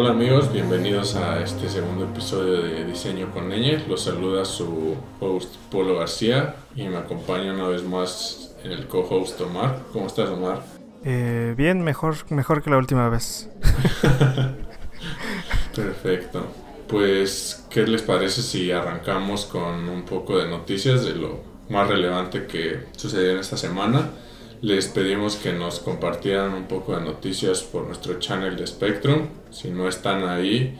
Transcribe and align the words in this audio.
Hola 0.00 0.10
amigos, 0.10 0.52
bienvenidos 0.52 1.16
a 1.16 1.42
este 1.42 1.68
segundo 1.68 2.04
episodio 2.04 2.62
de 2.62 2.84
Diseño 2.84 3.32
con 3.32 3.48
Ñeñez. 3.48 3.88
Los 3.88 4.04
saluda 4.04 4.44
su 4.44 4.94
host 5.18 5.56
Polo 5.72 5.98
García 5.98 6.54
y 6.76 6.86
me 6.86 6.98
acompaña 6.98 7.52
una 7.52 7.66
vez 7.66 7.82
más 7.82 8.54
el 8.62 8.86
co-host 8.86 9.40
Omar. 9.40 9.82
¿Cómo 9.92 10.06
estás 10.06 10.28
Omar? 10.28 10.62
Eh, 11.04 11.52
bien, 11.56 11.82
mejor, 11.82 12.14
mejor 12.30 12.62
que 12.62 12.70
la 12.70 12.78
última 12.78 13.08
vez. 13.08 13.50
Perfecto. 15.74 16.46
Pues, 16.86 17.66
¿qué 17.68 17.84
les 17.84 18.02
parece 18.02 18.42
si 18.42 18.70
arrancamos 18.70 19.46
con 19.46 19.88
un 19.88 20.04
poco 20.04 20.38
de 20.38 20.48
noticias 20.48 21.04
de 21.04 21.16
lo 21.16 21.40
más 21.70 21.88
relevante 21.88 22.46
que 22.46 22.84
sucedió 22.96 23.32
en 23.32 23.38
esta 23.38 23.56
semana? 23.56 24.10
Les 24.60 24.88
pedimos 24.88 25.36
que 25.36 25.52
nos 25.52 25.78
compartieran 25.78 26.52
un 26.52 26.66
poco 26.66 26.96
de 26.96 27.02
noticias 27.02 27.62
por 27.62 27.86
nuestro 27.86 28.18
channel 28.18 28.56
de 28.56 28.66
Spectrum. 28.66 29.28
Si 29.50 29.70
no 29.70 29.86
están 29.86 30.28
ahí, 30.28 30.76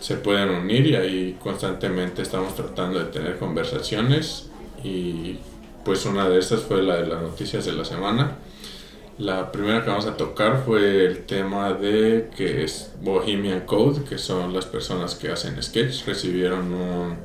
se 0.00 0.16
pueden 0.16 0.48
unir 0.48 0.86
y 0.86 0.96
ahí 0.96 1.38
constantemente 1.38 2.22
estamos 2.22 2.54
tratando 2.54 2.98
de 2.98 3.04
tener 3.06 3.36
conversaciones. 3.36 4.48
Y 4.82 5.36
pues 5.84 6.06
una 6.06 6.26
de 6.26 6.38
estas 6.38 6.62
fue 6.62 6.82
la 6.82 6.96
de 6.96 7.06
las 7.06 7.20
noticias 7.20 7.66
de 7.66 7.72
la 7.72 7.84
semana. 7.84 8.38
La 9.18 9.52
primera 9.52 9.84
que 9.84 9.90
vamos 9.90 10.06
a 10.06 10.16
tocar 10.16 10.62
fue 10.64 11.04
el 11.04 11.26
tema 11.26 11.74
de 11.74 12.30
que 12.34 12.64
es 12.64 12.92
Bohemian 13.02 13.66
Code, 13.66 14.04
que 14.04 14.16
son 14.16 14.54
las 14.54 14.64
personas 14.64 15.16
que 15.16 15.30
hacen 15.30 15.62
sketch, 15.62 16.06
recibieron 16.06 16.72
un 16.72 17.16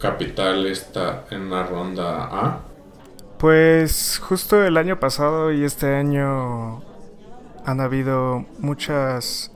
capital 0.00 0.66
esta 0.66 1.26
en 1.30 1.42
una 1.42 1.62
ronda 1.62 2.24
A 2.24 2.75
pues 3.38 4.18
justo 4.22 4.64
el 4.64 4.76
año 4.76 4.98
pasado 4.98 5.52
y 5.52 5.64
este 5.64 5.94
año 5.94 6.82
han 7.64 7.80
habido 7.80 8.44
muchas 8.58 9.52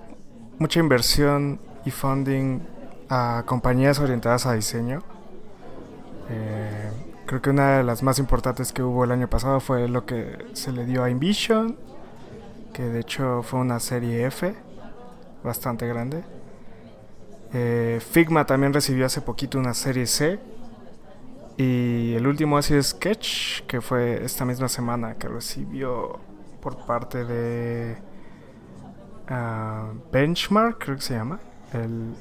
mucha 0.58 0.78
inversión 0.78 1.58
y 1.86 1.90
funding 1.90 2.60
a 3.08 3.44
compañías 3.46 3.98
orientadas 3.98 4.46
a 4.46 4.52
diseño. 4.52 5.02
Eh, 6.28 6.90
creo 7.26 7.40
que 7.40 7.50
una 7.50 7.78
de 7.78 7.82
las 7.82 8.02
más 8.02 8.18
importantes 8.18 8.72
que 8.72 8.82
hubo 8.82 9.04
el 9.04 9.10
año 9.10 9.28
pasado 9.28 9.58
fue 9.60 9.88
lo 9.88 10.04
que 10.04 10.36
se 10.52 10.70
le 10.70 10.84
dio 10.84 11.02
a 11.02 11.10
InVision, 11.10 11.76
que 12.74 12.82
de 12.82 13.00
hecho 13.00 13.42
fue 13.42 13.60
una 13.60 13.80
serie 13.80 14.26
F, 14.26 14.54
bastante 15.42 15.88
grande. 15.88 16.22
Eh, 17.52 18.00
Figma 18.10 18.44
también 18.44 18.72
recibió 18.72 19.06
hace 19.06 19.22
poquito 19.22 19.58
una 19.58 19.74
serie 19.74 20.06
C, 20.06 20.38
y 21.56 22.14
el 22.14 22.26
último 22.26 22.56
ha 22.56 22.62
sido 22.62 22.82
Sketch, 22.82 23.62
que 23.62 23.80
fue 23.80 24.24
esta 24.24 24.44
misma 24.44 24.68
semana 24.68 25.14
que 25.14 25.28
recibió 25.28 26.18
por 26.60 26.86
parte 26.86 27.24
de 27.24 27.96
ah, 29.28 29.92
Benchmark, 30.12 30.78
creo 30.78 30.96
que 30.96 31.02
se 31.02 31.14
llama. 31.14 31.40
El, 31.72 32.14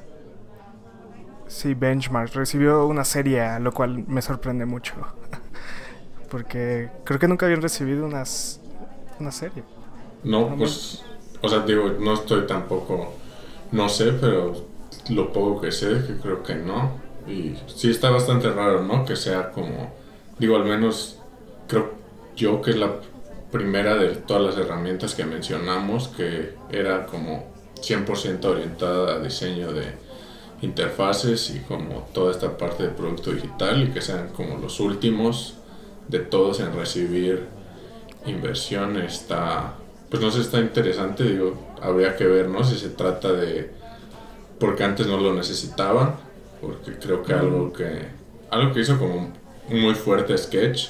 sí, 1.47 1.73
Benchmark. 1.73 2.33
Recibió 2.33 2.85
una 2.85 3.03
serie, 3.03 3.59
lo 3.59 3.71
cual 3.71 4.05
me 4.07 4.21
sorprende 4.21 4.65
mucho. 4.65 4.95
Porque 6.29 6.89
creo 7.03 7.19
que 7.19 7.27
nunca 7.27 7.45
habían 7.45 7.61
recibido 7.61 8.05
unas, 8.05 8.61
una 9.19 9.31
serie. 9.31 9.63
No, 10.23 10.55
pues, 10.55 11.03
o 11.41 11.49
sea, 11.49 11.59
digo, 11.59 11.89
no 11.99 12.13
estoy 12.13 12.45
tampoco, 12.45 13.13
no 13.71 13.87
sé, 13.89 14.11
pero 14.13 14.53
lo 15.09 15.31
poco 15.31 15.61
que 15.61 15.71
sé, 15.71 16.03
que 16.05 16.17
creo 16.21 16.43
que 16.43 16.55
no. 16.55 17.08
Y 17.29 17.55
sí 17.67 17.91
está 17.91 18.09
bastante 18.09 18.49
raro, 18.49 18.83
¿no? 18.83 19.05
Que 19.05 19.15
sea 19.15 19.51
como, 19.51 19.93
digo, 20.39 20.55
al 20.55 20.65
menos 20.65 21.19
creo 21.67 21.93
yo 22.35 22.61
que 22.61 22.71
es 22.71 22.77
la 22.77 22.95
primera 23.51 23.95
de 23.95 24.15
todas 24.15 24.43
las 24.43 24.57
herramientas 24.57 25.15
que 25.15 25.25
mencionamos 25.25 26.07
que 26.09 26.53
era 26.71 27.05
como 27.05 27.45
100% 27.81 28.45
orientada 28.45 29.15
a 29.15 29.19
diseño 29.19 29.71
de 29.71 29.93
interfaces 30.61 31.51
y 31.51 31.59
como 31.61 32.07
toda 32.13 32.31
esta 32.31 32.57
parte 32.57 32.83
de 32.83 32.89
producto 32.89 33.31
digital 33.31 33.83
y 33.83 33.91
que 33.91 34.01
sean 34.01 34.29
como 34.29 34.57
los 34.57 34.79
últimos 34.79 35.55
de 36.07 36.19
todos 36.19 36.59
en 36.59 36.75
recibir 36.75 37.47
inversión. 38.25 38.97
Está 38.97 39.75
pues 40.09 40.21
no 40.21 40.31
sé 40.31 40.41
está 40.41 40.59
interesante 40.59 41.23
digo 41.23 41.75
habría 41.81 42.15
que 42.15 42.25
ver 42.25 42.49
no 42.49 42.63
si 42.63 42.77
se 42.77 42.89
trata 42.89 43.31
de 43.31 43.71
porque 44.59 44.83
antes 44.83 45.07
no 45.07 45.17
lo 45.17 45.33
necesitaban 45.33 46.15
porque 46.61 46.97
creo 46.99 47.23
que 47.23 47.33
algo 47.33 47.71
que 47.73 48.07
algo 48.49 48.73
que 48.73 48.81
hizo 48.81 48.97
como 48.97 49.15
un 49.69 49.81
muy 49.81 49.95
fuerte 49.95 50.37
sketch 50.37 50.89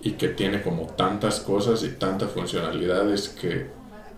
y 0.00 0.12
que 0.12 0.28
tiene 0.28 0.62
como 0.62 0.86
tantas 0.86 1.40
cosas 1.40 1.82
y 1.82 1.90
tantas 1.90 2.30
funcionalidades 2.30 3.28
que 3.28 3.66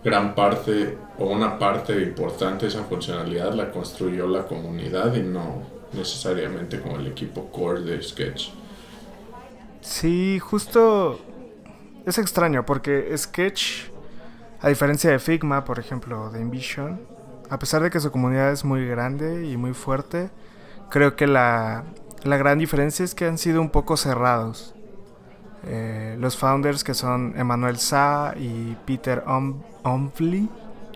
gran 0.03 0.35
parte 0.35 0.97
o 1.17 1.25
una 1.25 1.59
parte 1.59 2.01
importante 2.01 2.65
de 2.65 2.71
esa 2.71 2.83
funcionalidad 2.83 3.53
la 3.53 3.71
construyó 3.71 4.27
la 4.27 4.47
comunidad 4.47 5.15
y 5.15 5.21
no 5.21 5.63
necesariamente 5.93 6.79
como 6.79 6.97
el 6.97 7.07
equipo 7.07 7.51
core 7.51 7.81
de 7.81 8.01
Sketch. 8.01 8.49
Sí, 9.81 10.39
justo 10.39 11.19
es 12.05 12.17
extraño 12.17 12.65
porque 12.65 13.15
Sketch, 13.17 13.89
a 14.61 14.69
diferencia 14.69 15.11
de 15.11 15.19
Figma, 15.19 15.65
por 15.65 15.79
ejemplo, 15.79 16.29
de 16.31 16.39
InVision, 16.39 17.01
a 17.49 17.59
pesar 17.59 17.83
de 17.83 17.89
que 17.89 17.99
su 17.99 18.11
comunidad 18.11 18.51
es 18.51 18.63
muy 18.63 18.87
grande 18.87 19.47
y 19.47 19.57
muy 19.57 19.73
fuerte, 19.73 20.29
creo 20.91 21.15
que 21.15 21.25
la, 21.25 21.85
gran 22.23 22.59
diferencia 22.59 23.03
es 23.03 23.15
que 23.15 23.25
han 23.25 23.39
sido 23.39 23.61
un 23.61 23.71
poco 23.71 23.97
cerrados. 23.97 24.75
Eh, 25.65 26.15
los 26.19 26.37
founders 26.37 26.83
que 26.83 26.93
son 26.93 27.33
Emmanuel 27.37 27.77
Sa 27.77 28.33
y 28.35 28.75
Peter 28.85 29.23
Omfli 29.83 30.49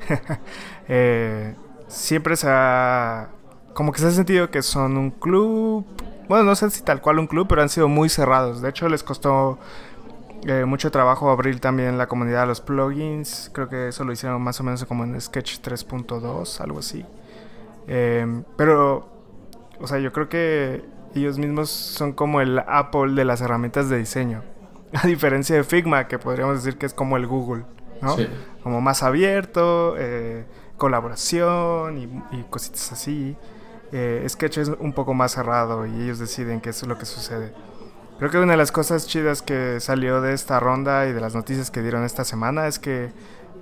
eh, 0.87 1.53
siempre 1.87 2.35
se 2.35 2.47
ha 2.49 3.29
como 3.75 3.91
que 3.91 3.99
se 3.99 4.07
ha 4.07 4.11
sentido 4.11 4.49
que 4.49 4.63
son 4.63 4.97
un 4.97 5.11
club 5.11 5.85
bueno 6.27 6.45
no 6.45 6.55
sé 6.55 6.71
si 6.71 6.81
tal 6.81 6.99
cual 6.99 7.19
un 7.19 7.27
club 7.27 7.45
pero 7.47 7.61
han 7.61 7.69
sido 7.69 7.87
muy 7.87 8.09
cerrados. 8.09 8.61
De 8.61 8.69
hecho 8.69 8.89
les 8.89 9.03
costó 9.03 9.59
eh, 10.47 10.65
mucho 10.65 10.89
trabajo 10.89 11.29
abrir 11.29 11.59
también 11.59 11.99
la 11.99 12.07
comunidad 12.07 12.41
de 12.41 12.47
los 12.47 12.61
plugins. 12.61 13.51
Creo 13.53 13.69
que 13.69 13.89
eso 13.89 14.03
lo 14.03 14.13
hicieron 14.13 14.41
más 14.41 14.59
o 14.59 14.63
menos 14.63 14.83
como 14.85 15.03
en 15.03 15.19
Sketch 15.21 15.59
3.2 15.59 16.59
algo 16.59 16.79
así. 16.79 17.05
Pero 17.85 19.14
o 19.79 19.87
sea, 19.87 19.99
yo 19.99 20.11
creo 20.11 20.29
que 20.29 20.83
ellos 21.15 21.37
mismos 21.37 21.69
son 21.69 22.13
como 22.13 22.41
el 22.41 22.59
Apple 22.59 23.13
de 23.13 23.25
las 23.25 23.41
herramientas 23.41 23.89
de 23.89 23.97
diseño. 23.97 24.43
A 24.93 25.07
diferencia 25.07 25.55
de 25.55 25.63
Figma, 25.63 26.07
que 26.07 26.19
podríamos 26.19 26.63
decir 26.63 26.77
que 26.77 26.85
es 26.85 26.93
como 26.93 27.17
el 27.17 27.27
Google, 27.27 27.65
¿no? 28.01 28.15
Como 28.63 28.81
más 28.81 29.03
abierto, 29.03 29.95
eh, 29.97 30.45
colaboración 30.77 31.97
y, 32.31 32.43
cositas 32.49 32.91
así. 32.91 33.35
Eh, 33.91 34.25
Sketch 34.27 34.57
es 34.57 34.69
un 34.69 34.93
poco 34.93 35.13
más 35.13 35.33
cerrado 35.33 35.85
y 35.85 36.01
ellos 36.01 36.19
deciden 36.19 36.59
qué 36.59 36.69
es 36.69 36.85
lo 36.85 36.97
que 36.97 37.05
sucede. 37.05 37.53
Creo 38.17 38.31
que 38.31 38.37
una 38.37 38.53
de 38.53 38.57
las 38.57 38.71
cosas 38.71 39.07
chidas 39.07 39.41
que 39.41 39.79
salió 39.79 40.21
de 40.21 40.33
esta 40.33 40.59
ronda 40.59 41.05
y 41.07 41.13
de 41.13 41.19
las 41.19 41.35
noticias 41.35 41.69
que 41.69 41.81
dieron 41.81 42.03
esta 42.03 42.23
semana 42.23 42.67
es 42.67 42.79
que 42.79 43.11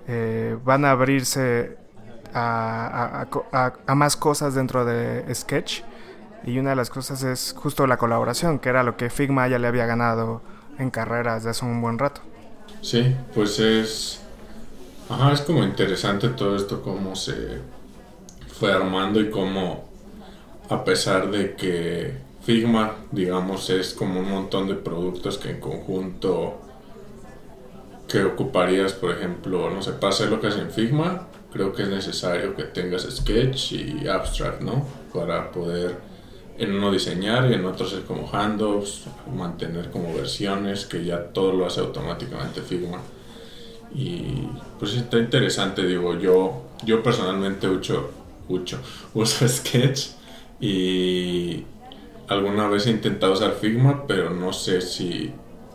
eh, 0.07 0.57
van 0.63 0.85
a 0.85 0.91
abrirse 0.91 1.77
a, 2.33 3.25
a, 3.85 3.95
más 3.95 4.15
cosas 4.15 4.55
dentro 4.55 4.85
de 4.85 5.33
Sketch 5.33 5.83
y 6.45 6.59
una 6.59 6.71
de 6.71 6.75
las 6.75 6.89
cosas 6.89 7.23
es 7.23 7.53
justo 7.57 7.87
la 7.87 7.97
colaboración, 7.97 8.59
que 8.59 8.69
era 8.69 8.83
lo 8.83 8.97
que 8.97 9.09
Figma 9.09 9.47
ya 9.47 9.59
le 9.59 9.67
había 9.67 9.85
ganado 9.85 10.41
en 10.77 10.89
carreras 10.89 11.43
de 11.43 11.51
hace 11.51 11.65
un 11.65 11.81
buen 11.81 11.99
rato. 11.99 12.21
Sí, 12.81 13.15
pues 13.33 13.59
es... 13.59 14.19
Ajá, 15.09 15.31
es 15.31 15.41
como 15.41 15.63
interesante 15.63 16.29
todo 16.29 16.55
esto, 16.55 16.81
cómo 16.81 17.15
se 17.15 17.59
fue 18.59 18.71
armando 18.71 19.19
y 19.19 19.29
cómo, 19.29 19.89
a 20.69 20.83
pesar 20.83 21.29
de 21.29 21.55
que 21.55 22.17
Figma, 22.43 22.95
digamos, 23.11 23.69
es 23.69 23.93
como 23.93 24.19
un 24.19 24.29
montón 24.29 24.67
de 24.67 24.75
productos 24.75 25.37
que 25.37 25.51
en 25.51 25.59
conjunto 25.59 26.59
que 28.07 28.23
ocuparías, 28.23 28.93
por 28.93 29.11
ejemplo, 29.11 29.69
no 29.69 29.81
sé, 29.81 29.93
para 29.93 30.13
hacer 30.13 30.29
lo 30.29 30.41
que 30.41 30.47
es 30.49 30.57
en 30.57 30.71
Figma, 30.71 31.27
creo 31.51 31.73
que 31.73 31.83
es 31.83 31.89
necesario 31.89 32.55
que 32.55 32.63
tengas 32.63 33.03
Sketch 33.03 33.71
y 33.73 34.07
Abstract, 34.07 34.61
¿no? 34.61 34.85
Para 35.13 35.51
poder 35.51 36.12
en 36.63 36.75
uno 36.75 36.91
diseñar 36.91 37.49
y 37.49 37.53
en 37.53 37.65
otro 37.65 37.85
hacer 37.85 38.03
como 38.03 38.29
handoffs, 38.31 39.03
mantener 39.35 39.89
como 39.91 40.13
versiones, 40.13 40.85
que 40.85 41.03
ya 41.05 41.31
todo 41.31 41.53
lo 41.53 41.65
hace 41.65 41.81
automáticamente 41.81 42.61
Figma. 42.61 42.99
Y 43.93 44.47
pues 44.79 44.95
está 44.95 45.19
interesante, 45.19 45.85
digo, 45.85 46.17
yo, 46.17 46.63
yo 46.85 47.03
personalmente 47.03 47.67
uso, 47.67 48.09
uso, 48.49 48.79
uso 49.13 49.47
Sketch 49.47 50.09
y 50.59 51.63
alguna 52.27 52.67
vez 52.67 52.87
he 52.87 52.91
intentado 52.91 53.33
usar 53.33 53.53
Figma, 53.53 54.05
pero 54.07 54.29
no 54.31 54.53
sé 54.53 54.81
si 54.81 55.31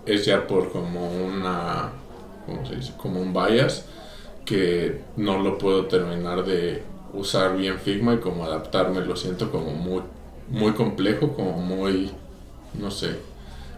es 0.07 0.25
ya 0.25 0.47
por 0.47 0.73
como 0.73 1.11
una, 1.11 1.91
¿cómo 2.47 2.67
se 2.67 2.77
dice? 2.77 2.93
Como 2.97 3.21
un 3.21 3.33
bias 3.33 3.85
que 4.45 5.03
no 5.17 5.39
lo 5.39 5.59
puedo 5.59 5.87
terminar 5.87 6.45
de 6.45 6.83
usar 7.13 7.57
bien 7.57 7.79
Figma 7.79 8.15
y 8.15 8.19
como 8.19 8.45
adaptarme 8.45 9.03
lo 9.03 9.15
siento 9.17 9.51
como 9.51 9.73
muy 9.73 10.03
muy 10.51 10.73
complejo, 10.73 11.35
como 11.35 11.53
muy, 11.53 12.13
no 12.75 12.91
sé, 12.91 13.19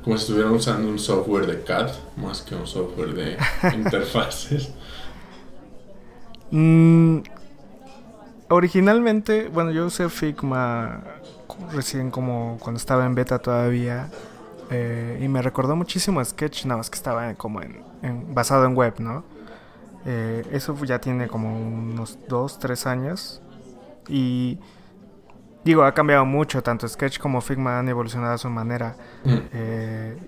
como 0.05 0.17
si 0.17 0.23
estuvieran 0.23 0.53
usando 0.53 0.89
un 0.89 0.99
software 0.99 1.47
de 1.47 1.63
CAD 1.63 1.91
más 2.17 2.43
que 2.43 2.55
un 2.55 2.67
software 2.67 3.15
de 3.15 3.37
interfaces. 3.75 4.73
Mm, 6.51 7.19
originalmente, 8.49 9.49
bueno, 9.49 9.71
yo 9.71 9.87
usé 9.87 10.09
Figma 10.09 11.03
recién 11.73 12.11
como 12.11 12.59
cuando 12.61 12.79
estaba 12.79 13.07
en 13.07 13.15
beta 13.15 13.39
todavía. 13.39 14.11
Eh, 14.71 15.19
y 15.21 15.29
me 15.29 15.43
recordó 15.43 15.75
muchísimo 15.75 16.21
a 16.21 16.25
Sketch, 16.25 16.65
nada 16.65 16.79
más 16.79 16.91
que 16.91 16.97
estaba 16.97 17.35
como 17.35 17.61
en, 17.61 17.83
basado 18.33 18.65
en 18.67 18.77
web, 18.77 18.95
¿no? 19.01 19.25
Eh, 20.07 20.47
eso 20.53 20.77
ya 20.85 21.01
tiene 21.01 21.27
como 21.27 21.59
unos 21.59 22.19
2, 22.29 22.59
3 22.59 22.87
años. 22.87 23.43
Y 24.09 24.59
digo, 25.65 25.85
ha 25.85 25.93
cambiado 25.93 26.25
mucho, 26.25 26.63
tanto 26.63 26.89
Sketch 26.89 27.19
como 27.19 27.41
Figma 27.41 27.79
han 27.79 27.89
evolucionado 27.89 28.35
a 28.35 28.39
su 28.39 28.49
manera. 28.49 28.97
Mm. 29.25 29.39
Eh, 29.53 30.19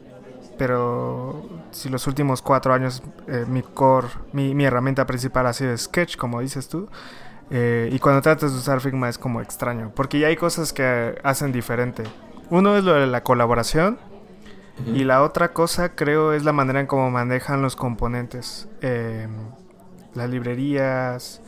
pero 0.59 1.49
si 1.71 1.89
los 1.89 2.07
últimos 2.07 2.43
4 2.43 2.75
años 2.75 3.03
mi 3.49 3.63
core, 3.63 4.09
mi, 4.33 4.55
mi, 4.55 4.65
herramienta 4.65 5.07
principal 5.07 5.47
ha 5.47 5.53
sido 5.53 5.77
Sketch, 5.77 6.17
como 6.17 6.41
dices 6.41 6.69
tú, 6.69 6.89
y 7.51 7.99
cuando 7.99 8.23
tratas 8.23 8.53
de 8.53 8.59
usar 8.59 8.81
Figma 8.81 9.09
es 9.09 9.19
como 9.19 9.41
extraño, 9.41 9.91
porque 9.95 10.19
ya 10.19 10.29
hay 10.29 10.37
cosas 10.37 10.73
que 10.73 11.19
hacen 11.25 11.53
diferente. 11.53 12.05
Uno 12.51 12.77
es 12.77 12.85
lo 12.85 12.93
de 12.93 13.07
la 13.07 13.23
colaboración, 13.23 13.99
y 14.87 15.05
la 15.05 15.23
otra 15.23 15.53
cosa 15.53 15.95
creo 15.95 16.33
es 16.33 16.45
la 16.45 16.53
manera 16.53 16.81
en 16.81 16.87
cómo 16.87 17.11
manejan 17.11 17.63
los 17.63 17.77
componentes. 17.77 18.69
Las 20.15 20.29
librerías, 20.29 21.41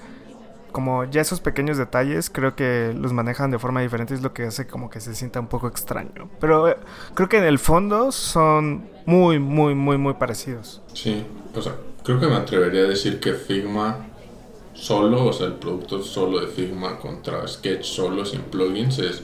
como 0.74 1.04
ya 1.04 1.20
esos 1.20 1.38
pequeños 1.38 1.78
detalles, 1.78 2.30
creo 2.30 2.56
que 2.56 2.92
los 2.98 3.12
manejan 3.12 3.52
de 3.52 3.60
forma 3.60 3.80
diferente, 3.80 4.12
es 4.12 4.22
lo 4.22 4.34
que 4.34 4.42
hace 4.42 4.66
como 4.66 4.90
que 4.90 5.00
se 5.00 5.14
sienta 5.14 5.38
un 5.38 5.46
poco 5.46 5.68
extraño. 5.68 6.28
Pero 6.40 6.68
eh, 6.68 6.76
creo 7.14 7.28
que 7.28 7.38
en 7.38 7.44
el 7.44 7.60
fondo 7.60 8.10
son 8.10 8.90
muy, 9.06 9.38
muy, 9.38 9.76
muy, 9.76 9.98
muy 9.98 10.14
parecidos. 10.14 10.82
Sí, 10.92 11.24
o 11.54 11.62
sea, 11.62 11.76
creo 12.02 12.18
que 12.18 12.26
me 12.26 12.34
atrevería 12.34 12.80
a 12.80 12.88
decir 12.88 13.20
que 13.20 13.34
Figma 13.34 14.08
solo, 14.72 15.26
o 15.26 15.32
sea, 15.32 15.46
el 15.46 15.54
producto 15.54 16.02
solo 16.02 16.40
de 16.40 16.48
Figma 16.48 16.98
contra 16.98 17.46
Sketch 17.46 17.84
solo 17.84 18.24
sin 18.24 18.40
plugins 18.40 18.98
es 18.98 19.22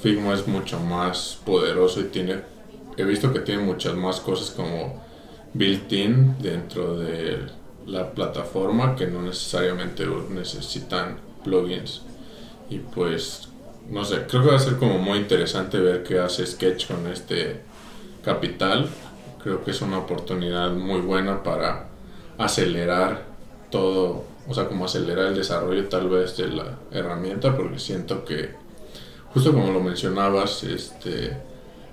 Figma 0.00 0.34
es 0.34 0.46
mucho 0.46 0.78
más 0.80 1.40
poderoso 1.46 2.02
y 2.02 2.04
tiene 2.04 2.42
he 2.98 3.04
visto 3.04 3.32
que 3.32 3.40
tiene 3.40 3.62
muchas 3.62 3.94
más 3.94 4.20
cosas 4.20 4.50
como 4.50 5.02
built-in 5.54 6.36
dentro 6.40 6.98
de 6.98 7.46
la 7.86 8.12
plataforma 8.12 8.96
que 8.96 9.06
no 9.06 9.22
necesariamente 9.22 10.06
necesitan 10.30 11.18
plugins. 11.42 12.02
Y 12.70 12.78
pues, 12.78 13.48
no 13.90 14.04
sé, 14.04 14.24
creo 14.28 14.42
que 14.42 14.48
va 14.50 14.56
a 14.56 14.60
ser 14.60 14.76
como 14.76 14.98
muy 14.98 15.18
interesante 15.18 15.78
ver 15.78 16.02
qué 16.02 16.18
hace 16.18 16.46
Sketch 16.46 16.88
con 16.88 17.06
este 17.06 17.60
capital. 18.24 18.88
Creo 19.42 19.62
que 19.62 19.72
es 19.72 19.82
una 19.82 19.98
oportunidad 19.98 20.72
muy 20.72 21.00
buena 21.00 21.42
para 21.42 21.88
acelerar 22.38 23.24
todo, 23.70 24.24
o 24.48 24.54
sea, 24.54 24.66
como 24.66 24.86
acelerar 24.86 25.26
el 25.26 25.34
desarrollo 25.34 25.88
tal 25.88 26.08
vez 26.08 26.36
de 26.36 26.48
la 26.48 26.78
herramienta, 26.90 27.56
porque 27.56 27.78
siento 27.78 28.24
que, 28.24 28.50
justo 29.32 29.52
como 29.52 29.70
lo 29.70 29.80
mencionabas, 29.80 30.64
este 30.64 31.36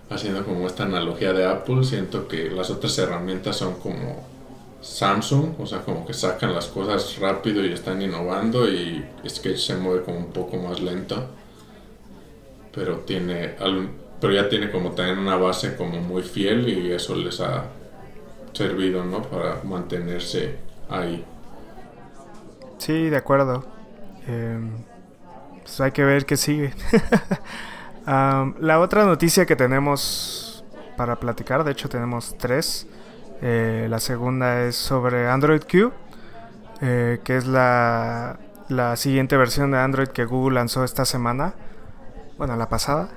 haciendo 0.10 0.44
como 0.44 0.68
esta 0.68 0.84
analogía 0.84 1.32
de 1.32 1.46
Apple, 1.46 1.84
siento 1.86 2.28
que 2.28 2.52
las 2.52 2.70
otras 2.70 2.98
herramientas 2.98 3.56
son 3.56 3.80
como 3.80 4.28
Samsung, 4.82 5.60
o 5.60 5.66
sea, 5.66 5.82
como 5.82 6.06
que 6.06 6.14
sacan 6.14 6.54
las 6.54 6.68
cosas 6.68 7.18
rápido 7.20 7.64
y 7.66 7.72
están 7.72 8.02
innovando 8.02 8.68
y 8.68 9.06
Sketch 9.28 9.60
se 9.60 9.76
mueve 9.76 10.04
como 10.04 10.18
un 10.18 10.32
poco 10.32 10.58
más 10.58 10.82
lento. 10.82 11.28
Pero 12.74 12.98
tiene 13.00 13.56
pero 14.22 14.34
ya 14.34 14.48
tiene 14.48 14.72
como 14.72 14.92
también 14.92 15.18
una 15.18 15.36
base 15.36 15.76
como 15.76 16.00
muy 16.00 16.22
fiel 16.22 16.70
y 16.70 16.92
eso 16.92 17.16
les 17.16 17.42
ha 17.42 17.66
servido, 18.54 19.04
¿no? 19.04 19.24
Para 19.24 19.62
mantenerse 19.64 20.58
ahí. 20.88 21.26
Sí, 22.78 23.10
de 23.10 23.18
acuerdo. 23.18 23.66
Em, 24.28 24.72
pues 25.62 25.82
hay 25.82 25.92
que 25.92 26.04
ver 26.04 26.26
qué 26.26 26.38
sigue. 26.38 26.74
la 28.06 28.80
otra 28.80 29.06
noticia 29.06 29.46
que 29.46 29.56
tenemos 29.56 30.64
para 30.98 31.20
platicar, 31.20 31.64
de 31.64 31.72
hecho 31.72 31.90
tenemos 31.90 32.38
tres. 32.38 32.88
Eh, 33.42 33.88
la 33.90 34.00
segunda 34.00 34.64
es 34.64 34.76
sobre 34.76 35.28
Android 35.28 35.62
Q, 35.62 35.92
eh, 36.82 37.20
que 37.24 37.38
es 37.38 37.48
la, 37.48 38.38
siguiente 38.96 39.38
versión 39.38 39.72
de 39.72 39.80
Android 39.80 40.08
que 40.08 40.26
Google 40.26 40.56
lanzó 40.56 40.84
esta 40.84 41.06
semana. 41.06 41.54
Bueno, 42.38 42.56
la 42.56 42.70
pasada. 42.70 43.10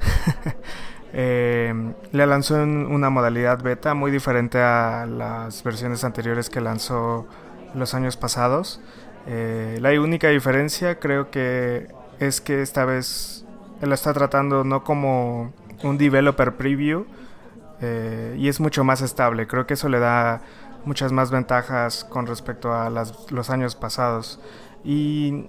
eh, 1.13 1.93
la 2.13 2.27
lanzó 2.27 2.63
en 2.63 2.87
una 2.87 3.11
modalidad 3.11 3.63
beta 3.63 3.95
muy 3.95 4.11
diferente 4.11 4.61
a 4.61 5.07
las 5.07 5.63
versiones 5.63 6.05
anteriores 6.05 6.51
que 6.51 6.61
lanzó 6.61 7.27
los 7.75 7.95
años 7.95 8.17
pasados. 8.17 8.81
Eh, 9.27 9.79
la 9.81 9.99
única 10.01 10.29
diferencia 10.29 10.99
creo 10.99 11.31
que 11.31 11.89
es 12.19 12.41
que 12.41 12.63
esta 12.63 12.85
vez 12.85 13.45
él 13.81 13.89
lo 13.89 13.95
está 13.95 14.13
tratando 14.13 14.65
no 14.65 14.85
como 14.85 15.53
un 15.83 15.99
developer 15.99 16.55
preview 16.57 17.07
eh, 17.85 18.37
y 18.39 18.49
es 18.49 18.61
mucho 18.61 18.83
más 18.83 19.03
estable. 19.03 19.47
Creo 19.47 19.67
que 19.67 19.75
eso 19.75 19.89
le 19.89 19.99
da 19.99 20.41
muchas 20.85 21.13
más 21.13 21.31
ventajas 21.31 22.05
con 22.05 22.27
respecto 22.27 22.73
a 22.73 22.89
los 22.89 23.51
años 23.51 23.75
pasados. 23.75 24.41
Y 24.85 25.49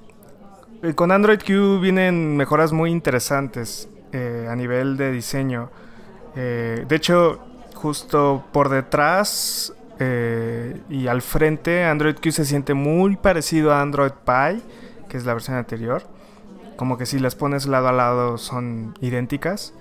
eh, 0.83 0.93
con 0.95 1.11
Android 1.11 1.39
Q 1.39 1.79
vienen 1.79 2.35
mejoras 2.35 2.73
muy 2.73 2.91
interesantes 2.91 3.87
eh, 4.11 4.47
a 4.49 4.55
nivel 4.55 4.97
de 4.97 5.11
diseño. 5.11 5.69
de 6.35 6.95
hecho, 6.95 7.39
justo 7.75 8.43
por 8.51 8.67
detrás 8.67 9.73
y 10.89 11.07
al 11.07 11.21
frente, 11.21 11.85
Android 11.85 12.17
Q 12.21 12.31
se 12.31 12.43
siente 12.43 12.73
muy 12.73 13.15
parecido 13.15 13.71
a 13.73 13.81
Android 13.81 14.11
Pie, 14.25 14.61
que 15.07 15.15
es 15.15 15.25
la 15.25 15.31
versión 15.33 15.55
anterior 15.55 16.03
como 16.75 16.97
que 16.97 17.05
si 17.05 17.19
las 17.19 17.35
pones 17.35 17.65
lado 17.65 17.87
a 17.87 17.91
lado 17.91 18.37
son 18.37 18.93
idénticas, 19.01 19.73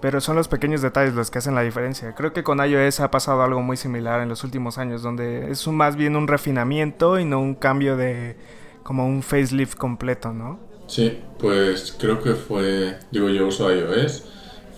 pero 0.00 0.20
son 0.20 0.36
los 0.36 0.48
pequeños 0.48 0.82
detalles 0.82 1.14
los 1.14 1.30
que 1.30 1.38
hacen 1.38 1.54
la 1.54 1.62
diferencia. 1.62 2.14
Creo 2.14 2.32
que 2.32 2.42
con 2.42 2.58
iOS 2.64 3.00
ha 3.00 3.10
pasado 3.10 3.42
algo 3.42 3.62
muy 3.62 3.76
similar 3.76 4.20
en 4.20 4.28
los 4.28 4.44
últimos 4.44 4.78
años, 4.78 5.02
donde 5.02 5.50
es 5.50 5.66
más 5.68 5.96
bien 5.96 6.16
un 6.16 6.28
refinamiento 6.28 7.18
y 7.18 7.24
no 7.24 7.40
un 7.40 7.54
cambio 7.54 7.96
de 7.96 8.36
como 8.82 9.06
un 9.06 9.22
facelift 9.22 9.76
completo, 9.76 10.32
¿no? 10.32 10.58
Sí, 10.86 11.20
pues 11.38 11.96
creo 11.98 12.20
que 12.20 12.34
fue, 12.34 12.98
digo 13.10 13.28
yo 13.28 13.46
uso 13.46 13.72
iOS, 13.72 14.24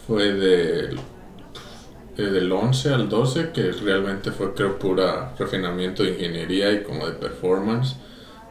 fue 0.06 0.32
del, 0.32 1.00
del 2.16 2.52
11 2.52 2.92
al 2.92 3.08
12 3.08 3.50
que 3.52 3.72
realmente 3.72 4.30
fue 4.30 4.52
creo 4.52 4.78
pura 4.78 5.34
refinamiento 5.38 6.02
de 6.02 6.10
ingeniería 6.10 6.72
y 6.72 6.82
como 6.82 7.06
de 7.06 7.12
performance, 7.12 7.96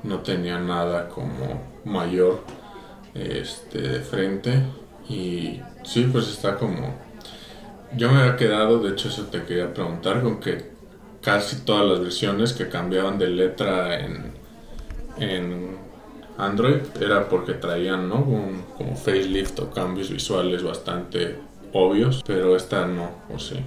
no 0.03 0.19
tenía 0.19 0.57
nada 0.57 1.09
como 1.09 1.61
mayor 1.85 2.43
este, 3.13 3.79
de 3.79 3.99
frente. 3.99 4.63
Y 5.09 5.61
sí, 5.83 6.09
pues 6.11 6.27
está 6.27 6.57
como... 6.57 6.95
Yo 7.95 8.11
me 8.11 8.21
había 8.21 8.37
quedado, 8.37 8.79
de 8.79 8.91
hecho 8.91 9.09
eso 9.09 9.25
te 9.25 9.43
quería 9.43 9.73
preguntar, 9.73 10.21
con 10.21 10.39
que 10.39 10.71
casi 11.21 11.57
todas 11.57 11.85
las 11.85 11.99
versiones 11.99 12.53
que 12.53 12.69
cambiaban 12.69 13.17
de 13.17 13.27
letra 13.27 13.99
en, 13.99 14.31
en 15.17 15.77
Android 16.37 16.81
era 16.99 17.27
porque 17.27 17.53
traían 17.53 18.09
¿no? 18.09 18.15
Un, 18.15 18.63
como 18.77 18.95
facelift 18.95 19.59
o 19.59 19.71
cambios 19.71 20.09
visuales 20.09 20.63
bastante 20.63 21.37
obvios, 21.73 22.23
pero 22.25 22.55
esta 22.55 22.85
no, 22.85 23.09
o 23.33 23.39
sí. 23.39 23.63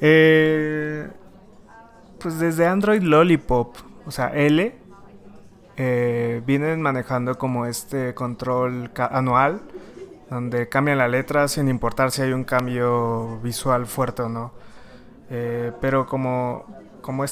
Eh, 0.00 1.08
pues 2.18 2.38
desde 2.38 2.66
Android 2.66 3.02
Lollipop, 3.02 3.76
o 4.06 4.10
sea, 4.10 4.28
L, 4.28 4.74
eh, 5.76 6.42
vienen 6.46 6.80
manejando 6.80 7.36
como 7.36 7.66
este 7.66 8.14
control 8.14 8.90
anual 8.96 9.60
donde 10.34 10.68
cambian 10.68 10.98
la 10.98 11.06
letra 11.06 11.46
sin 11.46 11.68
importar 11.68 12.10
si 12.10 12.20
hay 12.22 12.32
un 12.32 12.42
cambio 12.42 13.38
visual 13.38 13.86
fuerte 13.86 14.22
o 14.22 14.28
no. 14.28 14.52
Eh, 15.30 15.70
pero 15.80 16.06
como, 16.06 16.66
como 17.02 17.24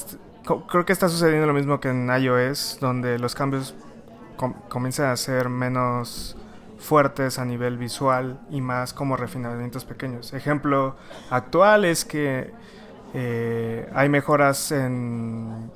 creo 0.69 0.85
que 0.85 0.93
está 0.93 1.09
sucediendo 1.09 1.45
lo 1.45 1.53
mismo 1.53 1.81
que 1.81 1.89
en 1.89 2.09
iOS, 2.09 2.77
donde 2.79 3.19
los 3.19 3.35
cambios 3.35 3.75
comienzan 4.69 5.11
a 5.11 5.17
ser 5.17 5.49
menos 5.49 6.37
fuertes 6.79 7.39
a 7.39 7.45
nivel 7.45 7.77
visual 7.77 8.39
y 8.49 8.61
más 8.61 8.93
como 8.93 9.17
refinamientos 9.17 9.83
pequeños. 9.83 10.33
Ejemplo 10.33 10.95
actual 11.29 11.83
es 11.83 12.05
que 12.05 12.51
eh, 13.13 13.89
hay 13.93 14.07
mejoras 14.07 14.71
en 14.71 15.69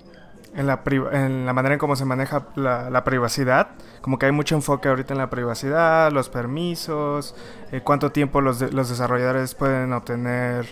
en 0.58 0.66
la, 0.66 0.82
en 1.12 1.46
la 1.46 1.54
manera 1.54 1.76
en 1.76 1.80
cómo 1.80 1.96
se 1.96 2.04
maneja 2.04 2.48
la, 2.56 3.04
privacidad. 3.04 3.70
Como 4.02 4.18
que 4.18 4.26
hay 4.26 4.32
mucho 4.32 4.56
enfoque 4.56 4.90
ahorita 4.90 5.14
en 5.14 5.20
la 5.20 5.30
privacidad, 5.30 6.12
los 6.12 6.30
permisos, 6.30 7.36
eh, 7.72 7.82
cuánto 7.84 8.12
tiempo 8.12 8.42
los, 8.42 8.60
los 8.74 8.90
desarrolladores 8.90 9.54
pueden 9.54 9.94
obtener 9.94 10.66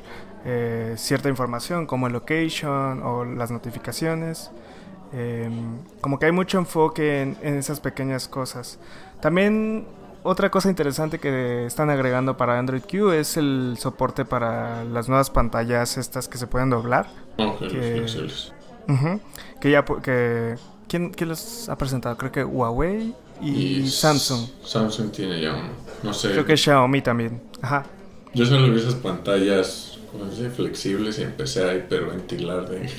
eh, 0.44 0.96
cierta 0.98 1.30
información 1.30 1.86
como 1.86 2.08
el 2.08 2.14
location 2.14 3.04
o 3.04 3.24
las 3.24 3.52
notificaciones. 3.52 4.52
Em, 5.14 5.78
como 6.02 6.18
que 6.18 6.26
hay 6.26 6.32
mucho 6.32 6.58
enfoque 6.58 7.22
en, 7.22 7.38
en, 7.44 7.56
esas 7.56 7.80
pequeñas 7.80 8.28
cosas. 8.28 8.80
También 9.22 9.86
otra 10.24 10.50
cosa 10.50 10.70
interesante 10.70 11.20
que 11.20 11.68
están 11.68 11.92
agregando 11.92 12.36
para 12.36 12.58
Android 12.58 12.82
Q 12.82 13.12
es 13.12 13.38
el 13.38 13.76
soporte 13.78 14.26
para 14.26 14.84
las 14.84 15.08
nuevas 15.08 15.30
pantallas 15.30 16.00
estas 16.00 16.28
que 16.28 16.40
se 16.40 16.48
pueden 16.48 16.72
doblar. 16.72 17.06
que, 17.60 18.08
que 19.60 19.72
ya 19.72 19.84
que 19.84 20.56
¿quién, 20.88 21.12
¿quién, 21.12 21.30
los 21.30 21.70
ha 21.70 21.78
presentado? 21.78 22.18
Creo 22.18 22.32
que 22.32 22.44
Huawei 22.44 23.14
y, 23.42 23.88
Samsung. 23.88 24.48
Samsung 24.64 25.12
tiene 25.12 25.42
ya 25.42 25.54
uno. 25.54 25.70
No 26.04 26.14
sé. 26.14 26.32
Creo 26.32 26.46
que 26.46 26.56
Xiaomi 26.56 27.02
también. 27.02 27.42
Ajá. 27.62 27.86
Yo 28.34 28.46
solo 28.46 28.72
vi 28.72 28.80
esas 28.80 28.96
pantallas 28.96 29.96
flexibles 30.56 31.20
y 31.20 31.24
empecé 31.24 31.64
a 31.64 31.76
hiperventilar 31.76 32.70
de, 32.70 32.90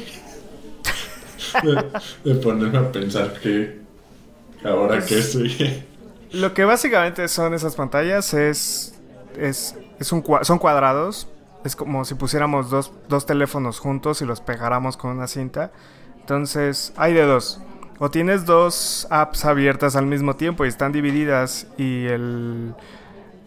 de, 2.24 2.34
ponerme 2.36 2.78
a 2.78 2.92
pensar 2.92 3.32
que 3.40 3.80
ahora 4.64 5.04
que 5.04 5.18
estoy. 5.18 5.84
Lo 6.32 6.52
que 6.54 6.64
básicamente 6.64 7.28
son 7.28 7.54
esas 7.54 7.74
pantallas 7.76 8.34
es, 8.34 8.94
es, 9.38 9.74
es 9.98 10.12
un, 10.12 10.24
son 10.42 10.58
cuadrados. 10.58 11.28
Es 11.66 11.76
como 11.76 12.04
si 12.04 12.14
pusiéramos 12.14 12.70
dos, 12.70 12.92
dos 13.08 13.26
teléfonos 13.26 13.78
juntos 13.80 14.22
y 14.22 14.24
los 14.24 14.40
pegáramos 14.40 14.96
con 14.96 15.10
una 15.10 15.26
cinta. 15.26 15.72
Entonces, 16.20 16.92
hay 16.96 17.12
de 17.12 17.22
dos. 17.22 17.60
O 17.98 18.10
tienes 18.10 18.46
dos 18.46 19.06
apps 19.10 19.44
abiertas 19.44 19.96
al 19.96 20.06
mismo 20.06 20.36
tiempo 20.36 20.64
y 20.64 20.68
están 20.68 20.92
divididas 20.92 21.66
y 21.76 22.06
el, 22.06 22.74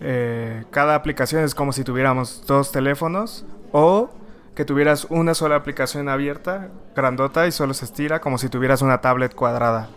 eh, 0.01 0.65
cada 0.71 0.95
aplicación 0.95 1.43
es 1.43 1.55
como 1.55 1.71
si 1.71 1.83
tuviéramos 1.83 2.43
dos 2.45 2.71
teléfonos. 2.71 3.45
O 3.71 4.09
que 4.55 4.65
tuvieras 4.65 5.07
una 5.09 5.33
sola 5.35 5.55
aplicación 5.55 6.09
abierta, 6.09 6.67
grandota 6.93 7.47
y 7.47 7.51
solo 7.53 7.73
se 7.73 7.85
estira 7.85 8.19
como 8.19 8.37
si 8.37 8.49
tuvieras 8.49 8.81
una 8.81 8.99
tablet 8.99 9.33
cuadrada. 9.33 9.87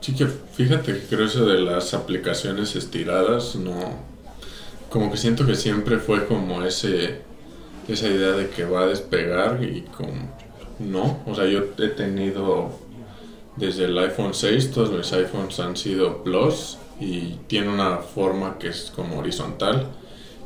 Sí, 0.00 0.14
que 0.14 0.26
fíjate 0.26 1.04
creo 1.10 1.26
eso 1.26 1.44
de 1.44 1.60
las 1.60 1.92
aplicaciones 1.92 2.74
estiradas, 2.74 3.54
no. 3.56 3.74
Como 4.88 5.10
que 5.10 5.16
siento 5.18 5.44
que 5.44 5.54
siempre 5.54 5.98
fue 5.98 6.26
como 6.26 6.62
ese. 6.62 7.20
Esa 7.88 8.08
idea 8.08 8.32
de 8.32 8.48
que 8.48 8.64
va 8.64 8.82
a 8.82 8.86
despegar 8.86 9.62
y 9.62 9.82
como. 9.82 10.32
No, 10.78 11.20
o 11.26 11.34
sea, 11.34 11.46
yo 11.46 11.64
he 11.78 11.88
tenido 11.88 12.70
desde 13.56 13.84
el 13.84 13.98
iPhone 13.98 14.34
6, 14.34 14.72
todos 14.72 14.90
mis 14.90 15.12
iPhones 15.12 15.60
han 15.60 15.76
sido 15.76 16.22
Plus 16.22 16.78
y 16.98 17.38
tiene 17.46 17.68
una 17.68 17.98
forma 17.98 18.58
que 18.58 18.68
es 18.68 18.92
como 18.94 19.18
horizontal 19.18 19.88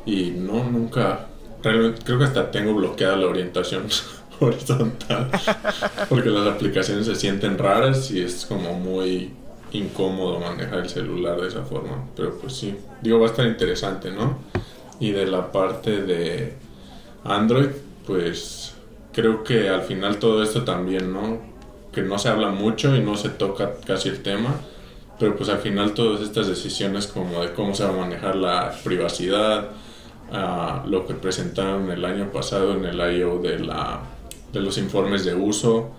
y 0.05 0.31
no, 0.31 0.63
nunca, 0.63 1.27
realmente 1.63 2.01
creo 2.03 2.17
que 2.17 2.25
hasta 2.25 2.51
tengo 2.51 2.73
bloqueada 2.73 3.15
la 3.15 3.27
orientación 3.27 3.83
horizontal 4.39 5.29
porque 6.09 6.29
las 6.29 6.47
aplicaciones 6.47 7.05
se 7.05 7.15
sienten 7.15 7.57
raras 7.57 8.11
y 8.11 8.21
es 8.21 8.45
como 8.45 8.73
muy 8.73 9.31
incómodo 9.71 10.39
manejar 10.39 10.79
el 10.79 10.89
celular 10.89 11.39
de 11.41 11.49
esa 11.49 11.63
forma, 11.63 12.05
pero 12.15 12.37
pues 12.39 12.53
sí, 12.53 12.75
digo 13.01 13.19
va 13.19 13.27
a 13.27 13.29
estar 13.29 13.45
interesante, 13.45 14.11
¿no? 14.11 14.37
Y 14.99 15.11
de 15.11 15.27
la 15.27 15.51
parte 15.51 16.01
de 16.01 16.53
Android, 17.27 17.69
pues 18.05 18.73
creo 19.13 19.43
que 19.43 19.69
al 19.69 19.81
final 19.81 20.17
todo 20.17 20.41
esto 20.43 20.63
también, 20.63 21.11
¿no? 21.11 21.57
que 21.97 22.03
no 22.03 22.19
se 22.19 22.29
habla 22.29 22.49
mucho 22.51 22.95
y 22.95 23.01
no 23.01 23.17
se 23.17 23.29
toca 23.29 23.71
casi 23.83 24.09
el 24.09 24.21
tema, 24.21 24.53
pero 25.17 25.35
pues 25.35 25.49
al 25.49 25.57
final 25.57 25.95
todas 25.95 26.21
estas 26.21 26.45
decisiones 26.45 27.07
como 27.07 27.41
de 27.41 27.53
cómo 27.53 27.73
se 27.73 27.85
va 27.85 27.89
a 27.89 27.97
manejar 27.97 28.35
la 28.35 28.71
privacidad, 28.83 29.69
uh, 30.31 30.87
lo 30.87 31.07
que 31.07 31.15
presentaron 31.15 31.89
el 31.89 32.05
año 32.05 32.31
pasado 32.31 32.75
en 32.75 32.85
el 32.85 33.17
I.O. 33.17 33.39
de, 33.39 33.57
la, 33.57 34.01
de 34.53 34.59
los 34.59 34.77
informes 34.77 35.25
de 35.25 35.33
uso 35.33 35.89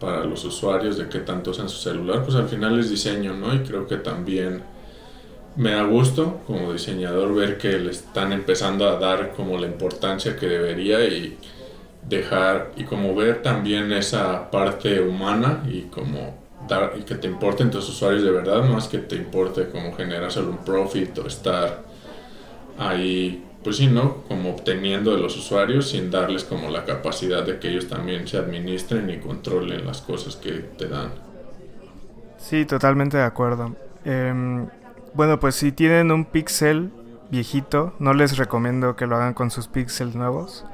para 0.00 0.24
los 0.24 0.42
usuarios, 0.46 0.96
de 0.96 1.10
qué 1.10 1.18
tanto 1.18 1.50
usan 1.50 1.68
su 1.68 1.76
celular, 1.76 2.24
pues 2.24 2.34
al 2.34 2.48
final 2.48 2.78
es 2.78 2.88
diseño, 2.88 3.34
¿no? 3.34 3.54
Y 3.54 3.58
creo 3.58 3.86
que 3.86 3.98
también 3.98 4.62
me 5.56 5.72
da 5.72 5.82
gusto 5.82 6.40
como 6.46 6.72
diseñador 6.72 7.34
ver 7.34 7.58
que 7.58 7.78
le 7.78 7.90
están 7.90 8.32
empezando 8.32 8.88
a 8.88 8.98
dar 8.98 9.32
como 9.32 9.58
la 9.58 9.66
importancia 9.66 10.36
que 10.36 10.46
debería 10.46 11.04
y 11.04 11.36
dejar 12.08 12.72
y 12.76 12.84
como 12.84 13.14
ver 13.14 13.42
también 13.42 13.92
esa 13.92 14.50
parte 14.50 15.00
humana 15.00 15.62
y 15.68 15.82
como 15.82 16.42
dar 16.68 16.94
y 16.98 17.02
que 17.02 17.16
te 17.16 17.26
importen 17.26 17.70
tus 17.70 17.88
usuarios 17.88 18.22
de 18.22 18.30
verdad, 18.30 18.64
más 18.64 18.88
que 18.88 18.98
te 18.98 19.16
importe 19.16 19.68
como 19.68 19.94
generar 19.94 20.30
solo 20.32 20.50
un 20.50 20.58
profit 20.58 21.18
o 21.18 21.26
estar 21.26 21.82
ahí, 22.78 23.44
pues 23.62 23.76
sí, 23.76 23.86
¿no? 23.86 24.22
Como 24.28 24.50
obteniendo 24.50 25.12
de 25.12 25.18
los 25.18 25.36
usuarios 25.36 25.90
sin 25.90 26.10
darles 26.10 26.44
como 26.44 26.70
la 26.70 26.84
capacidad 26.84 27.44
de 27.44 27.58
que 27.58 27.68
ellos 27.68 27.88
también 27.88 28.26
se 28.26 28.38
administren 28.38 29.10
y 29.10 29.18
controlen 29.18 29.86
las 29.86 30.00
cosas 30.00 30.36
que 30.36 30.52
te 30.52 30.88
dan. 30.88 31.10
Sí, 32.38 32.64
totalmente 32.64 33.16
de 33.16 33.24
acuerdo. 33.24 33.76
Em, 34.04 34.66
bueno, 35.14 35.38
pues 35.40 35.54
si 35.54 35.72
tienen 35.72 36.10
un 36.10 36.24
Pixel 36.24 36.90
viejito, 37.30 37.94
no 37.98 38.14
les 38.14 38.36
recomiendo 38.36 38.96
que 38.96 39.06
lo 39.06 39.16
hagan 39.16 39.34
con 39.34 39.50
sus 39.50 39.68
Pixels 39.68 40.14
nuevos. 40.14 40.64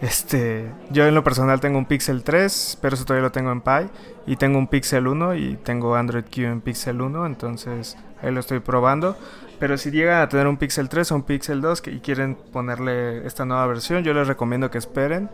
Este, 0.00 0.70
yo 0.90 1.06
en 1.06 1.14
lo 1.14 1.24
personal 1.24 1.60
tengo 1.60 1.78
un 1.78 1.86
Pixel 1.86 2.22
3, 2.22 2.78
pero 2.82 2.94
eso 2.94 3.04
todavía 3.04 3.24
lo 3.24 3.32
tengo 3.32 3.50
en 3.50 3.60
Pi. 3.60 3.90
Y 4.26 4.36
tengo 4.36 4.58
un 4.58 4.66
Pixel 4.66 5.06
1 5.06 5.34
y 5.36 5.56
tengo 5.56 5.94
Android 5.94 6.24
Q 6.24 6.42
en 6.42 6.60
Pixel 6.60 7.00
1, 7.00 7.26
entonces 7.26 7.96
ahí 8.22 8.30
lo 8.32 8.40
estoy 8.40 8.60
probando. 8.60 9.16
Pero 9.58 9.78
si 9.78 9.90
llegan 9.90 10.20
a 10.20 10.28
tener 10.28 10.46
un 10.46 10.58
Pixel 10.58 10.88
3 10.88 11.12
o 11.12 11.14
un 11.16 11.22
Pixel 11.22 11.60
2 11.60 11.82
y 11.86 12.00
quieren 12.00 12.36
ponerle 12.52 13.26
esta 13.26 13.44
nueva 13.44 13.66
versión, 13.66 14.04
yo 14.04 14.12
les 14.12 14.28
recomiendo 14.28 14.70
que 14.70 14.78
esperen. 14.78 15.30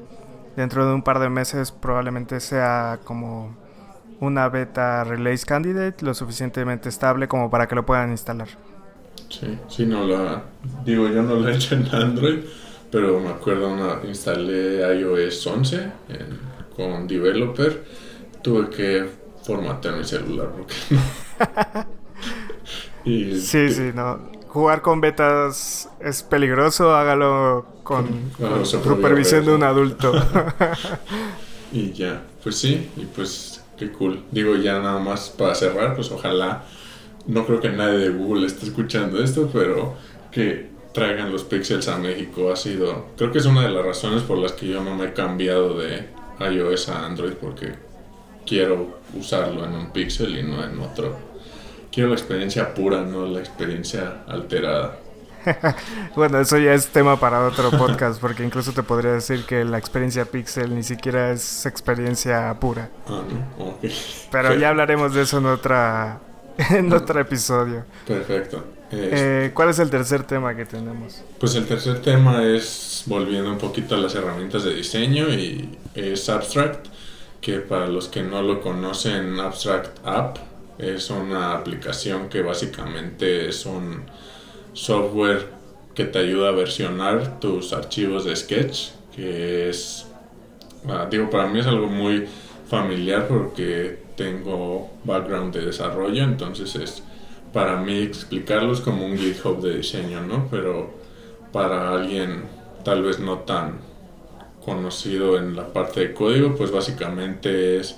Dentro 0.56 0.86
de 0.86 0.92
un 0.92 1.02
par 1.02 1.18
de 1.18 1.30
meses 1.30 1.72
probablemente 1.72 2.38
sea 2.38 3.00
como 3.04 3.56
una 4.22 4.48
beta 4.48 5.04
release 5.04 5.44
candidate 5.44 6.04
lo 6.04 6.14
suficientemente 6.14 6.88
estable 6.88 7.26
como 7.26 7.50
para 7.50 7.66
que 7.66 7.74
lo 7.74 7.84
puedan 7.84 8.10
instalar. 8.10 8.48
Sí, 9.28 9.58
sí, 9.68 9.84
no 9.84 10.06
la 10.06 10.42
digo 10.84 11.08
yo 11.08 11.22
no 11.22 11.34
lo 11.34 11.48
he 11.48 11.54
hecho 11.54 11.74
en 11.74 11.88
Android 11.92 12.40
pero 12.92 13.18
me 13.18 13.30
acuerdo, 13.30 13.72
una, 13.72 14.06
instalé 14.06 15.00
iOS 15.00 15.46
11 15.46 15.92
con 16.76 17.08
Developer, 17.08 17.84
tuve 18.42 18.68
que 18.68 19.08
formatear 19.42 19.96
mi 19.96 20.04
celular 20.04 20.50
porque 20.50 20.74
sí, 23.40 23.70
sí, 23.70 23.90
no. 23.94 24.30
Jugar 24.48 24.82
con 24.82 25.00
betas 25.00 25.88
es 26.00 26.22
peligroso, 26.22 26.94
hágalo 26.94 27.64
con, 27.82 28.30
supervisión 28.64 29.46
de 29.46 29.54
un 29.54 29.62
adulto. 29.62 30.12
y 31.72 31.92
ya, 31.92 32.22
pues 32.42 32.58
sí, 32.58 32.90
y 32.98 33.06
pues 33.06 33.61
qué 33.82 33.92
cool. 33.92 34.22
Digo, 34.30 34.56
ya 34.56 34.78
nada 34.78 34.98
más 34.98 35.30
para 35.30 35.54
cerrar, 35.54 35.94
pues 35.94 36.10
ojalá, 36.10 36.64
no 37.26 37.44
creo 37.46 37.60
que 37.60 37.70
nadie 37.70 37.98
de 37.98 38.10
Google 38.10 38.46
esté 38.46 38.66
escuchando 38.66 39.22
esto, 39.22 39.50
pero 39.52 39.96
que 40.30 40.70
traigan 40.92 41.32
los 41.32 41.44
pixels 41.44 41.88
a 41.88 41.98
México 41.98 42.52
ha 42.52 42.56
sido, 42.56 43.06
creo 43.16 43.32
que 43.32 43.38
es 43.38 43.46
una 43.46 43.62
de 43.62 43.70
las 43.70 43.84
razones 43.84 44.22
por 44.22 44.38
las 44.38 44.52
que 44.52 44.68
yo 44.68 44.82
no 44.82 44.94
me 44.94 45.06
he 45.06 45.12
cambiado 45.12 45.78
de 45.78 46.06
iOS 46.38 46.88
a 46.90 47.06
Android 47.06 47.32
porque 47.32 47.72
quiero 48.46 48.98
usarlo 49.18 49.64
en 49.64 49.72
un 49.74 49.90
pixel 49.92 50.38
y 50.38 50.42
no 50.42 50.62
en 50.64 50.78
otro. 50.80 51.16
Quiero 51.90 52.10
la 52.10 52.14
experiencia 52.14 52.74
pura, 52.74 53.02
no 53.02 53.26
la 53.26 53.40
experiencia 53.40 54.22
alterada. 54.26 54.98
bueno, 56.16 56.40
eso 56.40 56.58
ya 56.58 56.74
es 56.74 56.88
tema 56.88 57.18
para 57.18 57.46
otro 57.46 57.70
podcast, 57.70 58.20
porque 58.20 58.44
incluso 58.44 58.72
te 58.72 58.82
podría 58.82 59.12
decir 59.12 59.44
que 59.44 59.64
la 59.64 59.78
experiencia 59.78 60.24
Pixel 60.24 60.74
ni 60.74 60.82
siquiera 60.82 61.32
es 61.32 61.66
experiencia 61.66 62.54
pura. 62.60 62.90
Ah, 63.08 63.22
no, 63.58 63.78
Pero 64.30 64.54
ya 64.54 64.70
hablaremos 64.70 65.14
de 65.14 65.22
eso 65.22 65.38
en 65.38 65.46
otra 65.46 66.20
en 66.70 66.92
otro 66.92 67.20
episodio. 67.20 67.84
Perfecto. 68.06 68.64
Eh, 68.94 69.52
¿Cuál 69.54 69.70
es 69.70 69.78
el 69.78 69.88
tercer 69.88 70.24
tema 70.24 70.54
que 70.54 70.66
tenemos? 70.66 71.22
Pues 71.38 71.54
el 71.54 71.66
tercer 71.66 72.02
tema 72.02 72.44
es 72.44 73.04
volviendo 73.06 73.50
un 73.50 73.58
poquito 73.58 73.94
a 73.94 73.98
las 73.98 74.14
herramientas 74.14 74.64
de 74.64 74.74
diseño 74.74 75.28
y 75.30 75.78
es 75.94 76.28
Abstract, 76.28 76.88
que 77.40 77.60
para 77.60 77.86
los 77.86 78.08
que 78.08 78.22
no 78.22 78.42
lo 78.42 78.60
conocen, 78.60 79.40
Abstract 79.40 80.06
App 80.06 80.36
es 80.78 81.08
una 81.08 81.54
aplicación 81.54 82.28
que 82.28 82.42
básicamente 82.42 83.48
es 83.48 83.64
un 83.64 84.04
software 84.72 85.46
que 85.94 86.04
te 86.04 86.18
ayuda 86.18 86.48
a 86.48 86.52
versionar 86.52 87.40
tus 87.40 87.72
archivos 87.72 88.24
de 88.24 88.34
Sketch, 88.34 88.90
que 89.14 89.68
es, 89.68 90.06
ah, 90.88 91.06
digo, 91.10 91.28
para 91.30 91.46
mí 91.48 91.60
es 91.60 91.66
algo 91.66 91.86
muy 91.86 92.26
familiar 92.68 93.28
porque 93.28 93.98
tengo 94.16 94.90
background 95.04 95.54
de 95.54 95.66
desarrollo, 95.66 96.24
entonces 96.24 96.74
es 96.76 97.02
para 97.52 97.76
mí 97.76 97.98
explicarlos 97.98 98.80
como 98.80 99.04
un 99.04 99.18
GitHub 99.18 99.60
de 99.60 99.76
diseño, 99.76 100.22
¿no? 100.22 100.48
Pero 100.50 100.90
para 101.52 101.92
alguien 101.92 102.44
tal 102.82 103.02
vez 103.02 103.20
no 103.20 103.40
tan 103.40 103.80
conocido 104.64 105.36
en 105.36 105.54
la 105.56 105.66
parte 105.72 106.00
de 106.00 106.14
código, 106.14 106.54
pues 106.56 106.70
básicamente 106.70 107.78
es 107.78 107.96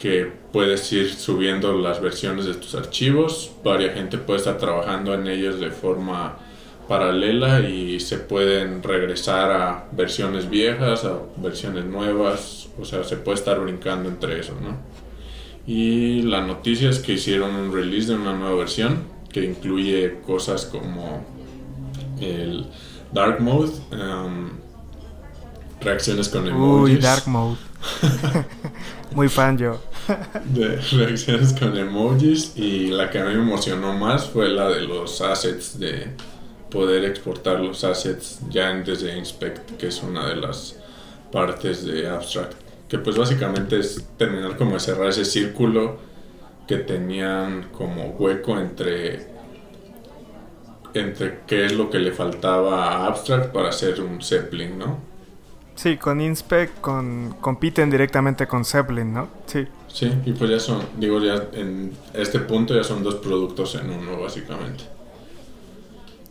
que 0.00 0.32
puedes 0.52 0.92
ir 0.92 1.12
subiendo 1.12 1.72
las 1.76 2.00
versiones 2.00 2.44
de 2.44 2.54
tus 2.54 2.74
archivos, 2.74 3.50
varias 3.64 3.94
gente 3.94 4.18
puede 4.18 4.38
estar 4.38 4.56
trabajando 4.58 5.14
en 5.14 5.26
ellos 5.26 5.58
de 5.60 5.70
forma 5.70 6.36
paralela 6.88 7.60
y 7.68 8.00
se 8.00 8.18
pueden 8.18 8.82
regresar 8.82 9.50
a 9.50 9.88
versiones 9.92 10.48
viejas, 10.48 11.04
a 11.04 11.18
versiones 11.36 11.84
nuevas, 11.84 12.68
o 12.80 12.84
sea, 12.84 13.04
se 13.04 13.16
puede 13.16 13.38
estar 13.38 13.60
brincando 13.60 14.08
entre 14.08 14.40
eso, 14.40 14.54
¿no? 14.60 14.76
Y 15.66 16.22
la 16.22 16.40
noticia 16.40 16.88
es 16.88 17.00
que 17.00 17.12
hicieron 17.12 17.54
un 17.54 17.72
release 17.72 18.08
de 18.08 18.14
una 18.14 18.32
nueva 18.32 18.56
versión 18.56 19.02
que 19.30 19.44
incluye 19.44 20.20
cosas 20.26 20.64
como 20.64 21.26
el 22.20 22.66
Dark 23.12 23.40
Mode, 23.40 23.72
um, 23.92 24.48
reacciones 25.80 26.30
con 26.30 26.46
emojis. 26.48 26.96
Uy, 26.96 27.00
Dark 27.02 27.26
Mode. 27.26 27.58
Muy 29.14 29.28
fan 29.28 29.58
yo. 29.58 29.80
de 30.44 30.76
reacciones 30.76 31.52
con 31.52 31.76
emojis 31.76 32.52
y 32.56 32.88
la 32.88 33.10
que 33.10 33.18
a 33.18 33.24
mí 33.24 33.34
me 33.34 33.42
emocionó 33.42 33.92
más 33.94 34.28
fue 34.28 34.48
la 34.48 34.68
de 34.68 34.82
los 34.82 35.20
assets 35.20 35.78
de 35.78 36.08
poder 36.70 37.04
exportar 37.04 37.60
los 37.60 37.84
assets 37.84 38.40
ya 38.50 38.72
desde 38.72 39.16
Inspect, 39.16 39.76
que 39.78 39.88
es 39.88 40.02
una 40.02 40.28
de 40.28 40.36
las 40.36 40.76
partes 41.32 41.84
de 41.84 42.08
Abstract, 42.08 42.54
que 42.88 42.98
pues 42.98 43.16
básicamente 43.16 43.78
es 43.78 44.06
terminar 44.16 44.56
como 44.56 44.74
de 44.74 44.80
cerrar 44.80 45.08
ese 45.08 45.24
círculo 45.24 45.98
que 46.66 46.76
tenían 46.76 47.68
como 47.72 48.10
hueco 48.10 48.58
entre 48.58 49.38
entre 50.94 51.40
qué 51.46 51.66
es 51.66 51.72
lo 51.72 51.90
que 51.90 51.98
le 51.98 52.12
faltaba 52.12 52.86
a 52.86 53.06
Abstract 53.06 53.52
para 53.52 53.68
hacer 53.68 54.00
un 54.00 54.22
Zeppelin, 54.22 54.78
¿no? 54.78 55.07
Sí, 55.78 55.96
con 55.96 56.20
Inspect 56.20 56.80
con, 56.80 57.36
compiten 57.40 57.88
directamente 57.88 58.48
con 58.48 58.64
Zeppelin, 58.64 59.14
¿no? 59.14 59.28
Sí. 59.46 59.64
Sí, 59.86 60.12
y 60.26 60.32
pues 60.32 60.50
ya 60.50 60.58
son, 60.58 60.82
digo, 60.98 61.20
ya 61.20 61.50
en 61.52 61.92
este 62.14 62.40
punto 62.40 62.74
ya 62.74 62.82
son 62.82 63.04
dos 63.04 63.14
productos 63.14 63.76
en 63.76 63.88
uno, 63.88 64.20
básicamente. 64.20 64.82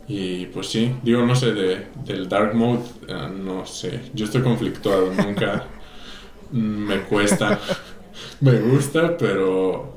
Y 0.06 0.44
pues 0.46 0.66
sí, 0.66 0.94
digo, 1.02 1.24
no 1.24 1.34
sé, 1.34 1.54
de, 1.54 1.86
del 2.04 2.28
Dark 2.28 2.54
Mode, 2.54 2.82
eh, 3.08 3.28
no 3.42 3.64
sé, 3.64 4.10
yo 4.12 4.26
estoy 4.26 4.42
conflictuado, 4.42 5.14
nunca 5.14 5.64
me 6.52 7.00
cuesta, 7.04 7.58
me 8.40 8.60
gusta, 8.60 9.16
pero 9.16 9.94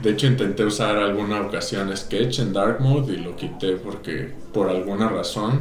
de 0.00 0.10
hecho 0.10 0.26
intenté 0.26 0.64
usar 0.64 0.96
alguna 0.96 1.40
ocasión 1.42 1.96
Sketch 1.96 2.40
en 2.40 2.52
Dark 2.52 2.80
Mode 2.80 3.12
y 3.12 3.18
lo 3.18 3.36
quité 3.36 3.76
porque 3.76 4.34
por 4.52 4.68
alguna 4.68 5.08
razón 5.08 5.60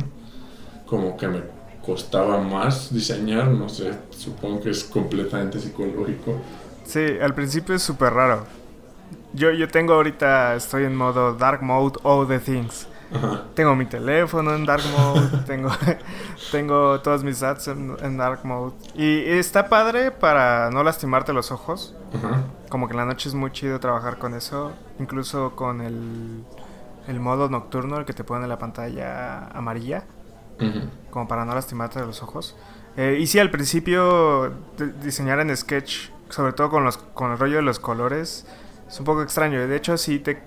como 0.87 1.15
que 1.15 1.27
me 1.27 1.60
costaba 1.85 2.39
más 2.39 2.93
diseñar, 2.93 3.47
no 3.47 3.67
sé, 3.69 3.91
supongo 4.11 4.61
que 4.61 4.69
es 4.69 4.83
completamente 4.83 5.59
psicológico. 5.59 6.35
Sí, 6.83 7.05
al 7.21 7.33
principio 7.33 7.75
es 7.75 7.81
súper 7.81 8.13
raro. 8.13 8.45
Yo, 9.33 9.51
yo 9.51 9.67
tengo 9.67 9.93
ahorita, 9.93 10.55
estoy 10.55 10.83
en 10.85 10.95
modo 10.95 11.33
Dark 11.33 11.63
Mode 11.63 11.99
All 12.03 12.27
the 12.27 12.39
Things. 12.39 12.87
Tengo 13.55 13.75
mi 13.75 13.85
teléfono 13.85 14.55
en 14.55 14.65
Dark 14.65 14.83
Mode, 14.97 15.43
tengo, 15.45 15.69
tengo 16.51 17.01
todas 17.01 17.23
mis 17.23 17.43
ads 17.43 17.67
en, 17.67 18.17
Dark 18.17 18.45
Mode. 18.45 18.73
Y 18.95 19.23
está 19.29 19.67
padre 19.67 20.11
para 20.11 20.69
no 20.71 20.83
lastimarte 20.83 21.33
los 21.33 21.51
ojos. 21.51 21.95
Como 22.69 22.87
que 22.87 22.93
en 22.93 22.97
la 22.97 23.05
noche 23.05 23.27
es 23.27 23.35
muy 23.35 23.51
chido 23.51 23.79
trabajar 23.79 24.17
con 24.17 24.33
eso. 24.33 24.71
Incluso 24.99 25.55
con 25.55 25.81
el, 25.81 26.43
el 27.07 27.19
modo 27.19 27.49
nocturno, 27.49 27.97
el 27.97 28.05
que 28.05 28.13
te 28.13 28.23
pone 28.23 28.43
en 28.43 28.49
la 28.49 28.57
pantalla 28.57 29.47
amarilla. 29.47 30.05
Como 31.09 31.27
para 31.27 31.45
no 31.45 31.53
lastimarte 31.53 31.99
los 31.99 32.21
ojos. 32.23 32.55
Eh, 32.97 33.17
y 33.19 33.27
sí, 33.27 33.39
al 33.39 33.51
principio 33.51 34.53
diseñar 35.01 35.39
en 35.39 35.55
Sketch, 35.55 36.09
sobre 36.29 36.53
todo 36.53 36.69
con, 36.69 36.83
los, 36.83 36.97
con 36.97 37.31
el 37.31 37.37
rollo 37.37 37.57
de 37.57 37.61
los 37.61 37.79
colores, 37.79 38.45
es 38.87 38.99
un 38.99 39.05
poco 39.05 39.21
extraño. 39.21 39.65
De 39.65 39.75
hecho, 39.75 39.97
sí 39.97 40.19
te 40.19 40.41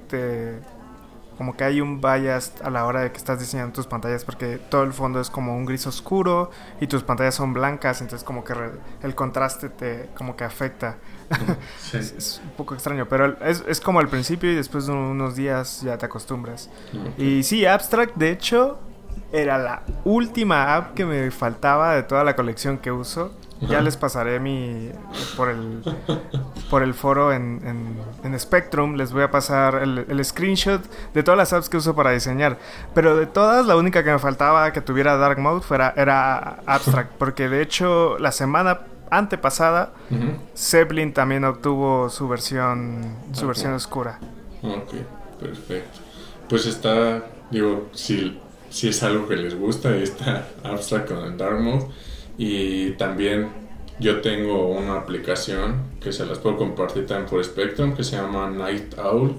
como 1.36 1.56
que 1.56 1.64
hay 1.64 1.80
un 1.80 2.00
bias 2.00 2.52
a 2.62 2.70
la 2.70 2.86
hora 2.86 3.00
de 3.00 3.12
que 3.12 3.18
estás 3.18 3.40
diseñando 3.40 3.72
tus 3.72 3.86
pantallas 3.86 4.24
porque 4.24 4.58
todo 4.58 4.84
el 4.84 4.92
fondo 4.92 5.20
es 5.20 5.30
como 5.30 5.56
un 5.56 5.64
gris 5.64 5.86
oscuro 5.86 6.50
y 6.80 6.86
tus 6.86 7.02
pantallas 7.02 7.34
son 7.34 7.52
blancas, 7.52 8.00
entonces 8.00 8.24
como 8.24 8.44
que 8.44 8.54
el 9.02 9.14
contraste 9.14 9.68
te 9.68 10.10
como 10.16 10.36
que 10.36 10.44
afecta. 10.44 10.98
es, 11.92 12.40
un 12.44 12.50
poco 12.50 12.74
extraño, 12.74 13.06
pero 13.08 13.36
es, 13.42 13.64
es, 13.66 13.80
como 13.80 13.98
al 13.98 14.08
principio 14.08 14.52
y 14.52 14.54
después 14.54 14.86
de 14.86 14.92
unos 14.92 15.34
días 15.34 15.82
ya 15.82 15.98
te 15.98 16.06
acostumbras. 16.06 16.70
Y 17.18 17.42
sí, 17.42 17.66
Abstract 17.66 18.14
de 18.16 18.30
hecho 18.30 18.78
era 19.34 19.58
la 19.58 19.82
última 20.04 20.76
app 20.76 20.94
que 20.94 21.04
me 21.04 21.30
faltaba 21.30 21.94
de 21.94 22.04
toda 22.04 22.24
la 22.24 22.36
colección 22.36 22.78
que 22.78 22.92
uso 22.92 23.32
ya 23.68 23.80
les 23.80 23.96
pasaré 23.96 24.40
mi 24.40 24.90
por 25.36 25.48
el 25.48 25.82
por 26.70 26.82
el 26.82 26.94
foro 26.94 27.32
en, 27.32 27.60
en, 28.22 28.38
Spectrum. 28.38 28.96
Les 28.96 29.12
voy 29.12 29.22
a 29.22 29.30
pasar 29.30 29.76
el, 29.76 30.24
screenshot 30.24 30.82
de 31.12 31.22
todas 31.22 31.38
las 31.38 31.52
apps 31.52 31.68
que 31.68 31.76
uso 31.76 31.94
para 31.94 32.10
diseñar. 32.10 32.58
Pero 32.94 33.16
de 33.16 33.26
todas, 33.26 33.66
la 33.66 33.76
única 33.76 34.02
que 34.02 34.10
me 34.10 34.18
faltaba 34.18 34.72
que 34.72 34.80
tuviera 34.80 35.16
Dark 35.16 35.38
Mode 35.38 35.62
fuera, 35.62 35.94
era 35.96 36.60
Abstract. 36.66 37.12
Porque 37.18 37.48
de 37.48 37.62
hecho, 37.62 38.18
la 38.18 38.32
semana 38.32 38.80
antepasada, 39.10 39.92
Zeppelin 40.56 41.12
también 41.12 41.44
obtuvo 41.44 42.08
su 42.10 42.28
versión 42.28 43.16
su 43.32 43.46
versión 43.46 43.72
oscura. 43.72 44.18
Ok, 44.62 44.94
perfecto. 45.40 46.00
Pues 46.48 46.66
está, 46.66 47.24
digo, 47.50 47.88
si, 47.92 48.38
si 48.74 48.88
es 48.88 49.04
algo 49.04 49.28
que 49.28 49.36
les 49.36 49.56
gusta, 49.56 49.94
está 49.96 50.48
Abstract 50.64 51.08
con 51.08 51.24
el 51.24 51.36
Dark 51.36 51.60
Mode. 51.60 51.86
Y 52.36 52.90
también 52.94 53.48
yo 54.00 54.20
tengo 54.20 54.66
una 54.66 54.96
aplicación 54.96 55.92
que 56.00 56.12
se 56.12 56.26
las 56.26 56.38
puedo 56.38 56.56
compartir 56.56 57.06
también 57.06 57.30
por 57.30 57.44
Spectrum 57.44 57.94
que 57.94 58.02
se 58.02 58.16
llama 58.16 58.50
Night 58.50 58.98
Owl, 58.98 59.36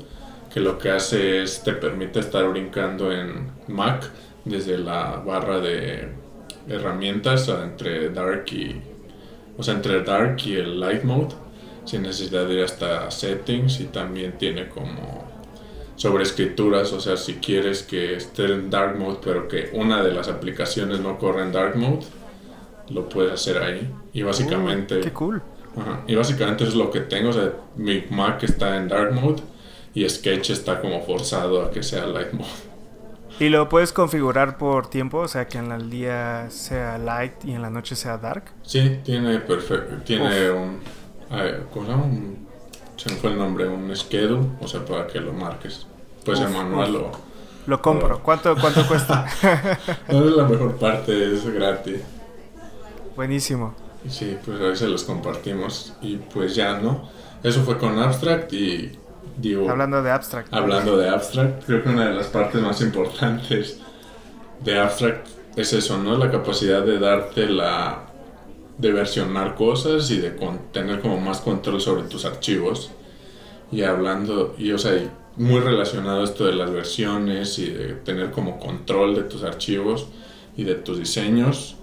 que 0.54 0.62
lo 0.62 0.78
que 0.78 0.90
hace 0.90 1.44
es 1.44 1.62
te 1.64 1.74
permite 1.74 2.22
estar 2.22 2.48
brincando 2.48 3.12
en 3.12 3.52
Mac 3.68 4.10
desde 4.46 4.78
la 4.78 5.18
barra 5.18 5.60
de 5.60 6.08
herramientas 6.70 7.50
entre 7.50 8.12
Dark 8.12 8.46
y 8.54 8.82
o 9.58 9.64
sea, 9.64 9.74
entre 9.74 10.02
Dark 10.02 10.38
y 10.46 10.54
el 10.54 10.80
Light 10.80 11.04
Mode 11.04 11.36
sin 11.84 12.04
necesidad 12.04 12.48
de 12.48 12.54
ir 12.54 12.64
hasta 12.64 13.12
settings 13.12 13.82
y 13.82 13.86
también 13.86 14.38
tiene 14.38 14.70
como 14.70 15.25
sobre 15.96 16.24
escrituras, 16.24 16.92
o 16.94 17.00
sea, 17.00 17.18
si 17.18 17.36
quieres 17.36 17.84
que 17.84 18.16
esté 18.16 18.46
en 18.46 18.70
Dark 18.70 18.98
Mode 18.98 19.20
pero 19.24 19.48
que 19.48 19.70
una 19.74 20.04
de 20.04 20.14
las 20.14 20.28
aplicaciones 20.28 21.00
no 21.00 21.18
corre 21.18 21.44
en 21.44 21.52
Dark 21.52 21.78
Mode, 21.78 22.06
lo 22.90 23.08
puedes 23.10 23.34
hacer 23.34 23.62
ahí. 23.62 23.90
Y 24.14 24.24
básicamente... 24.24 25.00
¡Qué 25.02 25.12
cool! 25.12 25.42
y 26.08 26.16
básicamente 26.16 26.64
es 26.64 26.74
lo 26.74 26.90
que 26.90 27.02
tengo. 27.02 27.30
O 27.30 27.34
sea, 27.34 27.52
mi 27.76 28.06
Mac 28.10 28.44
está 28.44 28.78
en 28.78 28.88
Dark 28.88 29.14
Mode 29.14 29.44
y 29.94 30.08
Sketch 30.08 30.52
está 30.52 30.80
como 30.80 31.02
forzado 31.02 31.64
a 31.64 31.72
que 31.72 31.84
sea 31.84 32.06
Light 32.06 32.32
Mode. 32.34 32.50
¿Y 33.40 33.50
lo 33.50 33.68
puedes 33.68 33.92
configurar 33.92 34.58
por 34.58 34.90
tiempo? 34.90 35.20
O 35.20 35.28
sea, 35.28 35.48
que 35.48 35.58
en 35.58 35.72
el 35.72 35.90
día 35.90 36.50
sea 36.50 36.98
Light 36.98 37.44
y 37.44 37.52
en 37.52 37.62
la 37.62 37.70
noche 37.70 37.96
sea 37.96 38.18
Dark. 38.18 38.46
Sí, 38.64 39.00
tiene 39.04 39.40
perfecto. 39.40 39.96
Tiene 40.06 40.50
un. 40.52 40.80
¿Cómo 41.74 41.86
se 41.86 41.92
llama? 41.92 42.06
Se 42.98 43.10
me 43.10 43.16
fue 43.18 43.32
el 43.32 43.38
nombre. 43.38 43.68
Un 43.68 43.96
schedule. 43.96 44.48
O 44.62 44.68
sea, 44.68 44.84
para 44.86 45.08
que 45.08 45.20
lo 45.20 45.34
marques. 45.34 45.86
Pues 46.24 46.40
el 46.40 46.50
manual 46.50 46.94
lo. 46.94 47.12
Lo 47.68 47.82
compro. 47.82 48.22
¿Cuánto, 48.22 48.56
cuánto 48.56 48.88
cuesta? 48.88 49.26
no 50.10 50.26
es 50.26 50.36
la 50.36 50.44
mejor 50.44 50.76
parte, 50.76 51.34
es 51.34 51.46
gratis. 51.46 52.02
Buenísimo. 53.16 53.74
Sí, 54.08 54.38
pues 54.46 54.60
a 54.60 54.66
veces 54.66 54.90
los 54.90 55.04
compartimos 55.04 55.94
y 56.02 56.18
pues 56.18 56.56
ya, 56.56 56.80
¿no? 56.80 57.10
Eso 57.42 57.64
fue 57.64 57.78
con 57.78 57.98
Abstract 57.98 58.54
y 58.54 58.92
digo... 59.38 59.70
Hablando 59.70 60.04
de 60.04 60.12
Abstract. 60.12 60.54
Hablando 60.54 60.98
de 60.98 61.10
Abstract, 61.10 61.66
creo 61.66 61.84
que 61.84 61.90
una 61.90 62.10
de 62.10 62.14
las 62.14 62.28
partes 62.28 62.62
más 62.62 62.82
importantes 62.82 63.80
de 64.64 64.80
Abstract 64.80 65.28
es 65.56 65.74
eso, 65.74 65.98
¿no? 65.98 66.18
La 66.18 66.30
capacidad 66.30 66.84
de 66.84 67.00
darte 67.00 67.48
la... 67.48 68.05
de 68.78 68.92
versionar 68.92 69.56
cosas 69.56 70.10
y 70.12 70.18
de 70.18 70.32
tener 70.72 71.02
como 71.02 71.20
más 71.20 71.42
control 71.42 71.82
sobre 71.82 72.04
tus 72.04 72.26
archivos. 72.26 72.92
Y 73.72 73.82
hablando, 73.84 74.56
y 74.58 74.72
o 74.72 74.78
sea, 74.78 74.94
muy 75.38 75.60
relacionado 75.60 76.24
esto 76.24 76.46
de 76.46 76.54
las 76.54 76.72
versiones 76.72 77.60
y 77.60 77.70
de 77.72 77.94
tener 77.94 78.32
como 78.32 78.60
control 78.60 79.16
de 79.16 79.24
tus 79.24 79.44
archivos 79.44 80.08
y 80.56 80.64
de 80.64 80.76
tus 80.76 81.00
diseños 81.00 81.76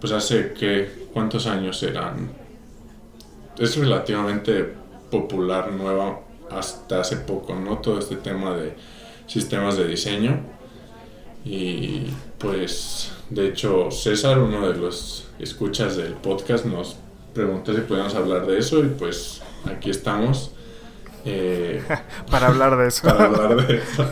pues 0.00 0.12
hace 0.12 0.52
que, 0.52 1.08
¿cuántos 1.12 1.46
años 1.46 1.82
eran? 1.82 2.30
Es 3.58 3.76
relativamente 3.76 4.74
popular, 5.10 5.72
nueva, 5.72 6.20
hasta 6.50 7.00
hace 7.00 7.16
poco, 7.16 7.54
¿no? 7.54 7.78
Todo 7.78 7.98
este 7.98 8.16
tema 8.16 8.54
de 8.54 8.74
sistemas 9.26 9.76
de 9.76 9.88
diseño. 9.88 10.40
Y 11.44 12.02
pues, 12.38 13.10
de 13.30 13.48
hecho, 13.48 13.90
César, 13.90 14.38
uno 14.38 14.68
de 14.68 14.78
los 14.78 15.28
escuchas 15.38 15.96
del 15.96 16.12
podcast, 16.12 16.64
nos 16.64 16.96
preguntó 17.34 17.74
si 17.74 17.80
podíamos 17.80 18.14
hablar 18.14 18.46
de 18.46 18.58
eso 18.58 18.80
y 18.80 18.88
pues 18.88 19.42
aquí 19.64 19.90
estamos. 19.90 20.52
Eh, 21.24 21.82
para 22.30 22.48
hablar 22.48 22.76
de 22.76 22.88
eso. 22.88 23.02
para 23.08 23.24
hablar 23.24 23.66
de 23.66 23.76
eso. 23.78 24.08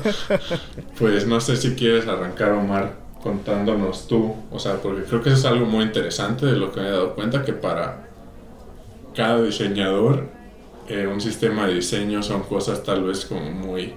Pues 0.99 1.27
no 1.27 1.41
sé 1.41 1.57
si 1.57 1.75
quieres 1.75 2.09
arrancar, 2.09 2.53
Omar, 2.53 2.97
contándonos 3.23 4.09
tú, 4.09 4.35
o 4.51 4.59
sea, 4.59 4.83
porque 4.83 5.05
creo 5.05 5.23
que 5.23 5.31
eso 5.31 5.39
es 5.39 5.45
algo 5.45 5.65
muy 5.65 5.85
interesante 5.85 6.47
de 6.47 6.57
lo 6.57 6.73
que 6.73 6.81
me 6.81 6.89
he 6.89 6.91
dado 6.91 7.15
cuenta, 7.15 7.45
que 7.45 7.53
para 7.53 8.09
cada 9.15 9.43
diseñador 9.43 10.29
eh, 10.89 11.07
un 11.07 11.21
sistema 11.21 11.67
de 11.67 11.75
diseño 11.75 12.23
son 12.23 12.43
cosas 12.43 12.83
tal 12.83 13.05
vez 13.05 13.25
como 13.25 13.51
muy 13.51 13.95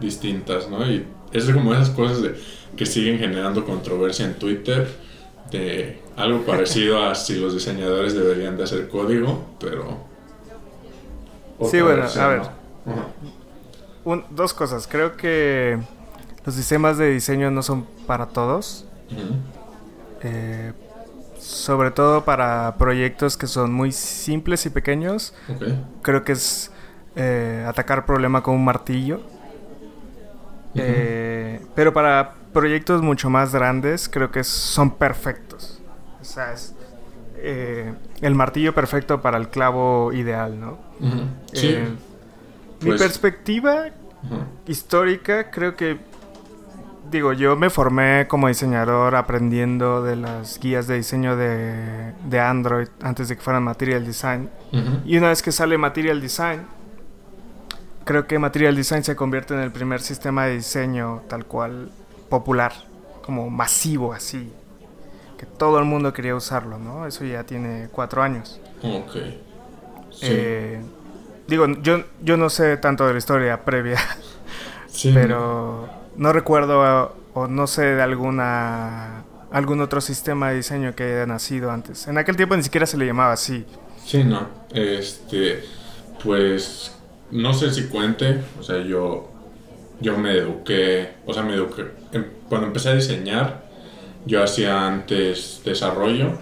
distintas, 0.00 0.68
¿no? 0.68 0.84
Y 0.90 1.06
es 1.32 1.50
como 1.50 1.72
esas 1.72 1.90
cosas 1.90 2.20
de, 2.20 2.34
que 2.76 2.86
siguen 2.86 3.18
generando 3.18 3.64
controversia 3.64 4.26
en 4.26 4.34
Twitter, 4.34 4.88
de 5.50 6.00
algo 6.16 6.44
parecido 6.44 7.04
a 7.04 7.14
si 7.14 7.36
los 7.36 7.54
diseñadores 7.54 8.14
deberían 8.14 8.56
de 8.56 8.64
hacer 8.64 8.88
código, 8.88 9.46
pero... 9.58 10.04
Sí, 11.70 11.80
bueno, 11.80 12.04
a 12.04 12.26
ver. 12.28 12.42
dos 14.30 14.52
cosas. 14.52 14.86
Creo 14.86 15.16
que 15.16 15.78
los 16.44 16.54
sistemas 16.54 16.98
de 16.98 17.10
diseño 17.10 17.50
no 17.50 17.62
son 17.62 17.86
para 18.06 18.26
todos. 18.26 18.84
Eh, 20.22 20.72
sobre 21.38 21.90
todo 21.90 22.24
para 22.24 22.76
proyectos 22.78 23.36
que 23.36 23.46
son 23.46 23.72
muy 23.72 23.92
simples 23.92 24.66
y 24.66 24.70
pequeños. 24.70 25.34
Creo 26.02 26.24
que 26.24 26.32
es 26.32 26.70
eh, 27.14 27.64
atacar 27.66 28.04
problema 28.04 28.42
con 28.42 28.54
un 28.54 28.64
martillo. 28.64 29.20
Eh, 30.74 31.60
pero 31.74 31.92
para 31.92 32.34
proyectos 32.56 33.02
mucho 33.02 33.28
más 33.28 33.52
grandes 33.52 34.08
creo 34.08 34.30
que 34.30 34.42
son 34.42 34.92
perfectos. 34.92 35.78
O 36.22 36.24
sea, 36.24 36.54
es 36.54 36.74
eh, 37.36 37.92
el 38.22 38.34
martillo 38.34 38.74
perfecto 38.74 39.20
para 39.20 39.36
el 39.36 39.48
clavo 39.48 40.10
ideal, 40.14 40.58
¿no? 40.58 40.78
Sí. 41.52 41.76
Mi 42.80 42.86
pues 42.86 43.02
perspectiva 43.02 43.88
histórica 44.66 45.50
creo 45.50 45.76
que 45.76 45.98
digo, 47.10 47.34
yo 47.34 47.56
me 47.56 47.68
formé 47.68 48.26
como 48.26 48.48
diseñador 48.48 49.16
aprendiendo 49.16 50.02
de 50.02 50.16
las 50.16 50.58
guías 50.58 50.86
de 50.86 50.96
diseño 50.96 51.36
de, 51.36 52.14
de 52.24 52.40
Android 52.40 52.88
antes 53.02 53.28
de 53.28 53.36
que 53.36 53.42
fueran 53.42 53.64
Material 53.64 54.06
Design. 54.06 54.48
Y 55.04 55.18
una 55.18 55.28
vez 55.28 55.42
que 55.42 55.52
sale 55.52 55.76
Material 55.76 56.22
Design, 56.22 56.62
creo 58.04 58.26
que 58.26 58.38
Material 58.38 58.74
Design 58.74 59.04
se 59.04 59.14
convierte 59.14 59.52
en 59.52 59.60
el 59.60 59.72
primer 59.72 60.00
sistema 60.00 60.46
de 60.46 60.54
diseño 60.54 61.20
tal 61.28 61.44
cual 61.44 61.90
popular, 62.28 62.72
como 63.24 63.50
masivo 63.50 64.12
así, 64.12 64.52
que 65.38 65.46
todo 65.46 65.78
el 65.78 65.84
mundo 65.84 66.12
quería 66.12 66.34
usarlo, 66.34 66.78
¿no? 66.78 67.06
Eso 67.06 67.24
ya 67.24 67.44
tiene 67.44 67.88
cuatro 67.92 68.22
años. 68.22 68.60
Ok. 68.82 69.16
Eh, 70.22 70.80
digo, 71.46 71.66
yo, 71.82 72.04
yo 72.22 72.36
no 72.36 72.48
sé 72.48 72.76
tanto 72.76 73.06
de 73.06 73.12
la 73.12 73.18
historia 73.18 73.64
previa, 73.64 73.98
pero 75.14 75.88
no 76.16 76.32
recuerdo 76.32 77.14
o 77.34 77.46
no 77.46 77.66
sé 77.66 77.82
de 77.82 78.02
alguna 78.02 79.24
algún 79.50 79.80
otro 79.80 80.00
sistema 80.00 80.50
de 80.50 80.56
diseño 80.56 80.94
que 80.94 81.04
haya 81.04 81.26
nacido 81.26 81.70
antes. 81.70 82.08
En 82.08 82.18
aquel 82.18 82.36
tiempo 82.36 82.56
ni 82.56 82.62
siquiera 82.62 82.86
se 82.86 82.96
le 82.96 83.06
llamaba 83.06 83.32
así. 83.32 83.64
Sí, 84.04 84.24
no. 84.24 84.48
Este, 84.70 85.64
pues 86.22 86.92
no 87.30 87.54
sé 87.54 87.72
si 87.72 87.84
cuente, 87.84 88.42
o 88.58 88.62
sea, 88.62 88.82
yo 88.82 89.30
yo 90.00 90.16
me 90.18 90.32
eduqué, 90.32 91.14
o 91.26 91.32
sea, 91.32 91.42
me 91.42 91.54
eduqué 91.54 91.84
em, 92.12 92.24
cuando 92.48 92.66
empecé 92.68 92.90
a 92.90 92.94
diseñar, 92.94 93.66
yo 94.26 94.42
hacía 94.42 94.86
antes 94.86 95.62
desarrollo 95.64 96.38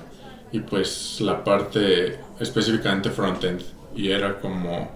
y 0.53 0.61
pues 0.61 1.21
la 1.21 1.45
parte 1.45 2.19
específicamente 2.41 3.11
frontend 3.11 3.63
y 3.95 4.11
era 4.11 4.41
como 4.41 4.91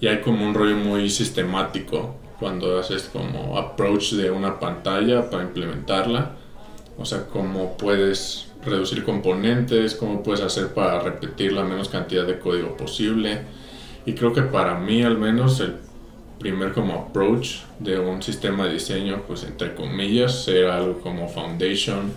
y 0.00 0.06
hay 0.08 0.20
como 0.20 0.44
un 0.46 0.54
rollo 0.54 0.76
muy 0.76 1.08
sistemático 1.08 2.16
cuando 2.38 2.78
haces 2.78 3.08
como 3.10 3.56
approach 3.58 4.12
de 4.12 4.30
una 4.30 4.60
pantalla 4.60 5.30
para 5.30 5.44
implementarla. 5.44 6.32
O 6.98 7.04
sea, 7.04 7.26
cómo 7.26 7.76
puedes 7.76 8.48
reducir 8.64 9.04
componentes, 9.04 9.94
cómo 9.94 10.22
puedes 10.22 10.42
hacer 10.42 10.74
para 10.74 11.00
repetir 11.00 11.52
la 11.52 11.64
menos 11.64 11.88
cantidad 11.88 12.26
de 12.26 12.38
código 12.38 12.76
posible. 12.76 13.40
Y 14.04 14.12
creo 14.14 14.32
que 14.32 14.42
para 14.42 14.78
mí 14.78 15.02
al 15.02 15.18
menos 15.18 15.60
el 15.60 15.76
primer 16.38 16.72
como 16.72 16.94
approach 16.94 17.60
de 17.78 17.98
un 17.98 18.22
sistema 18.22 18.66
de 18.66 18.74
diseño, 18.74 19.22
pues 19.26 19.44
entre 19.44 19.74
comillas, 19.74 20.46
era 20.48 20.76
algo 20.76 21.00
como 21.00 21.28
Foundation 21.28 22.12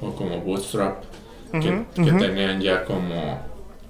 o 0.00 0.12
como 0.12 0.40
Bootstrap, 0.40 1.02
que, 1.52 1.84
tenían 1.94 2.60
ya 2.60 2.84
como, 2.84 3.40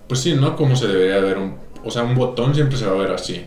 pues 0.06 0.20
sí, 0.20 0.34
¿no? 0.34 0.56
Como 0.56 0.76
se 0.76 0.88
debería 0.88 1.20
ver 1.20 1.38
un, 1.38 1.56
o 1.84 1.90
sea, 1.90 2.02
un 2.02 2.14
botón 2.14 2.54
siempre 2.54 2.76
se 2.76 2.86
va 2.86 2.92
a 2.92 2.98
ver 2.98 3.12
así 3.12 3.44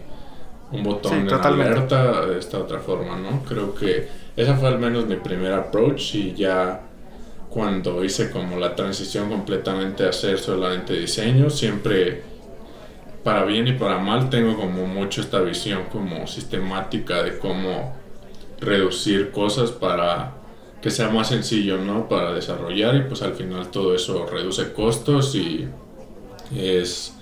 un 0.71 0.83
botón 0.83 1.27
de 1.27 1.33
alerta 1.33 2.25
de 2.25 2.39
esta 2.39 2.59
otra 2.59 2.79
forma, 2.79 3.17
¿no? 3.17 3.43
Creo 3.43 3.75
que 3.75 4.07
esa 4.35 4.55
fue 4.55 4.69
al 4.69 4.79
menos 4.79 5.05
mi 5.05 5.17
primer 5.17 5.53
approach 5.53 6.15
y 6.15 6.33
ya 6.33 6.81
cuando 7.49 8.03
hice 8.03 8.31
como 8.31 8.57
la 8.57 8.75
transición 8.75 9.29
completamente 9.29 10.05
a 10.05 10.09
hacer 10.09 10.39
solamente 10.39 10.93
diseño, 10.93 11.49
siempre 11.49 12.23
para 13.23 13.45
bien 13.45 13.67
y 13.67 13.73
para 13.73 13.99
mal 13.99 14.29
tengo 14.29 14.55
como 14.55 14.87
mucho 14.87 15.21
esta 15.21 15.39
visión 15.41 15.83
como 15.91 16.27
sistemática 16.27 17.23
de 17.23 17.37
cómo 17.37 17.95
reducir 18.59 19.31
cosas 19.31 19.71
para 19.71 20.33
que 20.81 20.89
sea 20.89 21.09
más 21.09 21.29
sencillo, 21.29 21.77
¿no? 21.77 22.09
Para 22.09 22.33
desarrollar 22.33 22.95
y 22.95 23.01
pues 23.01 23.21
al 23.21 23.33
final 23.33 23.69
todo 23.69 23.93
eso 23.93 24.25
reduce 24.25 24.73
costos 24.73 25.35
y 25.35 25.67
es 26.55 27.15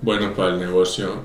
bueno 0.00 0.32
para 0.34 0.50
el 0.50 0.60
negocio 0.60 1.24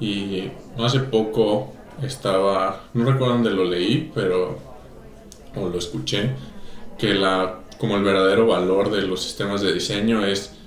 y 0.00 0.50
hace 0.78 1.00
poco 1.00 1.72
estaba, 2.02 2.84
no 2.94 3.04
recuerdo 3.04 3.34
dónde 3.34 3.50
lo 3.50 3.64
leí, 3.64 4.10
pero, 4.14 4.58
o 5.56 5.68
lo 5.68 5.78
escuché, 5.78 6.30
que 6.96 7.14
la, 7.14 7.60
como 7.78 7.96
el 7.96 8.04
verdadero 8.04 8.46
valor 8.46 8.90
de 8.90 9.02
los 9.02 9.22
sistemas 9.22 9.60
de 9.60 9.72
diseño 9.72 10.24
es 10.24 10.57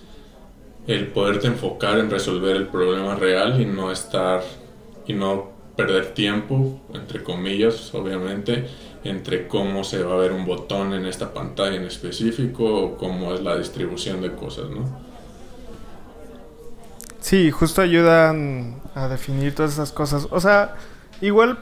el 0.87 1.07
poderte 1.07 1.47
enfocar 1.47 1.99
en 1.99 2.09
resolver 2.09 2.55
el 2.55 2.67
problema 2.67 3.15
real 3.15 3.61
y 3.61 3.65
no 3.65 3.91
estar, 3.91 4.41
y 5.07 5.13
no 5.13 5.51
perder 5.75 6.13
tiempo, 6.13 6.79
entre 6.93 7.23
comillas, 7.23 7.93
obviamente, 7.93 8.67
entre 9.03 9.47
cómo 9.47 9.83
se 9.83 10.03
va 10.03 10.13
a 10.13 10.17
ver 10.17 10.31
un 10.31 10.45
botón 10.45 10.93
en 10.93 11.05
esta 11.05 11.33
pantalla 11.33 11.75
en 11.75 11.85
específico 11.85 12.63
o 12.63 12.97
cómo 12.97 13.33
es 13.33 13.41
la 13.41 13.57
distribución 13.57 14.21
de 14.21 14.33
cosas, 14.33 14.69
¿no? 14.69 15.11
Sí, 17.19 17.51
justo 17.51 17.81
ayudan 17.81 18.81
a 18.95 19.07
definir 19.07 19.55
todas 19.55 19.73
esas 19.73 19.91
cosas. 19.91 20.27
O 20.31 20.39
sea, 20.39 20.75
igual 21.21 21.59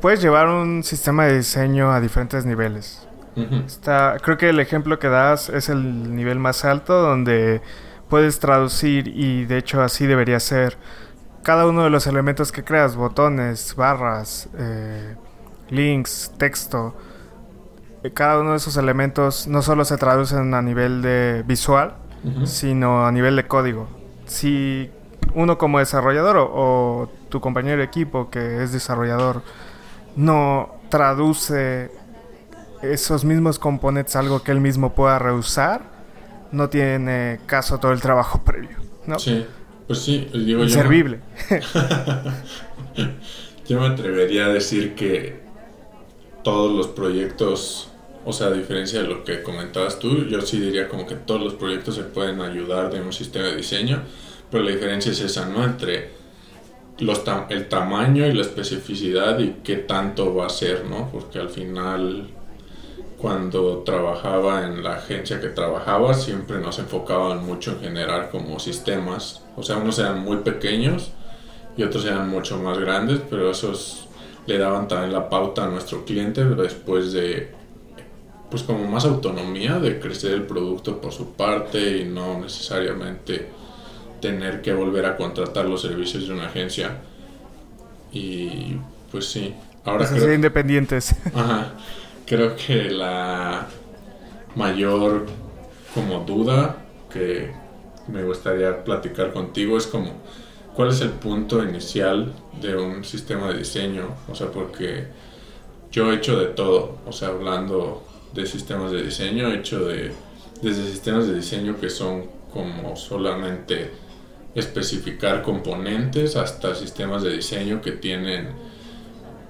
puedes 0.00 0.22
llevar 0.22 0.48
un 0.48 0.82
sistema 0.82 1.26
de 1.26 1.38
diseño 1.38 1.92
a 1.92 2.00
diferentes 2.00 2.44
niveles. 2.46 3.06
Está, 3.66 4.16
creo 4.20 4.36
que 4.36 4.50
el 4.50 4.60
ejemplo 4.60 4.98
que 4.98 5.08
das 5.08 5.48
es 5.48 5.68
el 5.70 6.14
nivel 6.14 6.38
más 6.38 6.64
alto 6.64 7.00
donde 7.00 7.62
puedes 8.10 8.38
traducir 8.40 9.08
y 9.08 9.46
de 9.46 9.56
hecho 9.56 9.80
así 9.80 10.06
debería 10.06 10.38
ser 10.38 10.76
cada 11.42 11.66
uno 11.66 11.84
de 11.84 11.90
los 11.90 12.06
elementos 12.06 12.52
que 12.52 12.62
creas, 12.62 12.96
botones, 12.96 13.74
barras, 13.74 14.50
eh, 14.58 15.16
links, 15.70 16.32
texto. 16.36 16.94
Eh, 18.02 18.10
cada 18.12 18.40
uno 18.40 18.50
de 18.50 18.58
esos 18.58 18.76
elementos 18.76 19.46
no 19.46 19.62
solo 19.62 19.86
se 19.86 19.96
traducen 19.96 20.52
a 20.52 20.60
nivel 20.60 21.00
de 21.00 21.42
visual, 21.46 21.94
sino 22.44 23.06
a 23.06 23.12
nivel 23.12 23.36
de 23.36 23.46
código 23.46 24.00
si 24.30 24.90
uno 25.34 25.58
como 25.58 25.80
desarrollador 25.80 26.36
o, 26.38 27.10
tu 27.28 27.40
compañero 27.40 27.78
de 27.78 27.84
equipo 27.84 28.30
que 28.30 28.62
es 28.62 28.72
desarrollador 28.72 29.42
no 30.16 30.74
traduce 30.88 31.92
esos 32.82 33.24
mismos 33.24 33.58
componentes 33.58 34.16
algo 34.16 34.42
que 34.42 34.50
él 34.50 34.60
mismo 34.60 34.94
pueda 34.94 35.18
reusar, 35.18 35.82
no 36.52 36.68
tiene 36.68 37.40
caso 37.46 37.78
todo 37.78 37.92
el 37.92 38.00
trabajo 38.00 38.42
previo, 38.44 38.78
¿no? 39.06 39.18
Sí, 39.18 39.44
pues 39.86 40.00
sí, 40.00 40.28
digo 40.32 40.62
Inservible. 40.62 41.20
Yo, 41.50 43.04
yo 43.68 43.80
me 43.80 43.86
atrevería 43.86 44.46
a 44.46 44.48
decir 44.48 44.94
que 44.94 45.40
todos 46.42 46.72
los 46.72 46.88
proyectos, 46.88 47.90
o 48.24 48.32
sea, 48.32 48.48
a 48.48 48.52
diferencia 48.52 49.02
de 49.02 49.08
lo 49.08 49.24
que 49.24 49.42
comentabas 49.42 49.98
tú, 49.98 50.26
yo 50.26 50.40
sí 50.42 50.58
diría 50.58 50.88
como 50.88 51.06
que 51.06 51.14
todos 51.14 51.42
los 51.42 51.54
proyectos 51.54 51.96
se 51.96 52.02
pueden 52.02 52.40
ayudar 52.40 52.90
de 52.90 53.00
un 53.00 53.12
sistema 53.12 53.46
de 53.46 53.56
diseño 53.56 54.02
pero 54.50 54.64
la 54.64 54.72
diferencia 54.72 55.12
es 55.12 55.20
esa, 55.20 55.46
¿no? 55.46 55.64
Entre 55.64 56.10
los 56.98 57.22
el 57.48 57.68
tamaño 57.68 58.26
y 58.26 58.32
la 58.32 58.42
especificidad 58.42 59.38
y 59.38 59.56
qué 59.64 59.76
tanto 59.76 60.34
va 60.34 60.46
a 60.46 60.50
ser, 60.50 60.84
¿no? 60.84 61.10
Porque 61.10 61.38
al 61.38 61.48
final, 61.48 62.28
cuando 63.20 63.82
trabajaba 63.84 64.64
en 64.64 64.82
la 64.82 64.94
agencia 64.94 65.40
que 65.40 65.48
trabajaba, 65.48 66.14
siempre 66.14 66.58
nos 66.58 66.78
enfocaban 66.78 67.44
mucho 67.44 67.72
en 67.72 67.80
generar 67.80 68.30
como 68.30 68.58
sistemas. 68.58 69.42
O 69.56 69.62
sea, 69.62 69.76
unos 69.76 69.98
eran 69.98 70.20
muy 70.20 70.38
pequeños 70.38 71.12
y 71.76 71.82
otros 71.82 72.04
eran 72.06 72.28
mucho 72.28 72.58
más 72.58 72.78
grandes, 72.78 73.20
pero 73.28 73.50
esos 73.50 74.08
le 74.46 74.58
daban 74.58 74.88
también 74.88 75.12
la 75.12 75.28
pauta 75.28 75.64
a 75.64 75.68
nuestro 75.68 76.04
cliente 76.04 76.44
después 76.44 77.12
de 77.12 77.52
pues 78.50 78.64
como 78.64 78.84
más 78.84 79.04
autonomía 79.04 79.78
de 79.78 80.00
crecer 80.00 80.32
el 80.32 80.42
producto 80.42 81.00
por 81.00 81.12
su 81.12 81.34
parte 81.34 81.98
y 81.98 82.04
no 82.04 82.40
necesariamente 82.40 83.48
tener 84.20 84.60
que 84.60 84.72
volver 84.72 85.06
a 85.06 85.16
contratar 85.16 85.66
los 85.66 85.82
servicios 85.82 86.26
de 86.26 86.34
una 86.34 86.46
agencia. 86.46 86.98
Y 88.12 88.76
pues 89.12 89.26
sí, 89.26 89.54
ahora 89.84 90.08
creo, 90.08 90.34
independientes. 90.34 91.14
Ajá, 91.32 91.74
creo 92.30 92.54
que 92.54 92.88
la 92.90 93.66
mayor 94.54 95.26
como 95.92 96.20
duda 96.20 96.76
que 97.12 97.50
me 98.06 98.22
gustaría 98.22 98.84
platicar 98.84 99.32
contigo 99.32 99.76
es 99.76 99.88
como 99.88 100.12
cuál 100.76 100.90
es 100.90 101.00
el 101.00 101.10
punto 101.10 101.60
inicial 101.64 102.32
de 102.62 102.76
un 102.76 103.02
sistema 103.02 103.48
de 103.48 103.58
diseño, 103.58 104.14
o 104.30 104.36
sea, 104.36 104.46
porque 104.52 105.08
yo 105.90 106.12
he 106.12 106.14
hecho 106.14 106.38
de 106.38 106.46
todo, 106.46 106.98
o 107.04 107.10
sea, 107.10 107.30
hablando 107.30 108.04
de 108.32 108.46
sistemas 108.46 108.92
de 108.92 109.02
diseño, 109.02 109.48
he 109.48 109.56
hecho 109.56 109.86
de 109.86 110.12
desde 110.62 110.84
sistemas 110.84 111.26
de 111.26 111.34
diseño 111.34 111.80
que 111.80 111.90
son 111.90 112.26
como 112.52 112.94
solamente 112.94 113.90
especificar 114.54 115.42
componentes 115.42 116.36
hasta 116.36 116.76
sistemas 116.76 117.24
de 117.24 117.32
diseño 117.32 117.82
que 117.82 117.90
tienen 117.90 118.50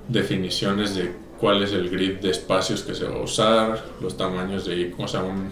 definiciones 0.08 0.94
de 0.94 1.29
cuál 1.40 1.62
es 1.62 1.72
el 1.72 1.88
grid 1.88 2.18
de 2.18 2.31
espacios 2.31 2.83
que 2.83 2.94
se 2.94 3.07
va 3.07 3.16
a 3.16 3.22
usar, 3.22 3.83
los 4.00 4.16
tamaños 4.16 4.66
de, 4.66 4.94
o 4.98 5.09
sea, 5.09 5.22
un, 5.22 5.50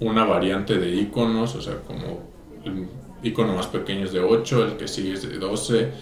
una 0.00 0.24
variante 0.24 0.78
de 0.78 0.94
iconos, 0.94 1.54
o 1.54 1.60
sea, 1.60 1.76
como 1.86 2.22
el 2.64 2.88
icono 3.22 3.54
más 3.54 3.66
pequeño 3.66 4.06
es 4.06 4.12
de 4.12 4.20
8, 4.20 4.64
el 4.64 4.76
que 4.78 4.88
sigue 4.88 5.12
es 5.12 5.28
de 5.28 5.38
12, 5.38 5.92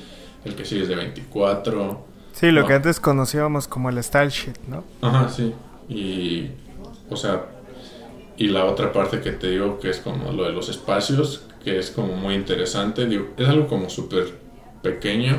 el 0.45 0.55
que 0.55 0.65
sigue 0.65 0.83
es 0.83 0.89
de 0.89 0.95
24. 0.95 2.07
Sí, 2.33 2.51
lo 2.53 2.67
que 2.67 2.75
antes 2.75 3.01
conocíamos 3.01 3.67
como 3.67 3.91
el 3.91 4.03
style 4.03 4.31
sheet, 4.31 4.59
¿no? 4.69 4.85
Ajá, 5.01 5.29
sí. 5.29 5.53
Y, 5.89 6.51
o 7.11 7.17
sea, 7.17 7.47
y 8.37 8.49
la 8.49 8.65
otra 8.67 8.93
parte 8.93 9.21
que 9.21 9.33
te 9.33 9.51
digo 9.51 9.81
que 9.81 9.91
es 9.91 9.99
como 9.99 10.31
lo 10.33 10.45
de 10.45 10.53
los 10.53 10.69
espacios, 10.69 11.47
que 11.65 11.79
es 11.79 11.91
como 11.91 12.15
muy 12.15 12.35
interesante, 12.35 13.07
digo, 13.07 13.31
es 13.37 13.49
algo 13.49 13.67
como 13.67 13.91
súper 13.91 14.39
pequeño 14.83 15.39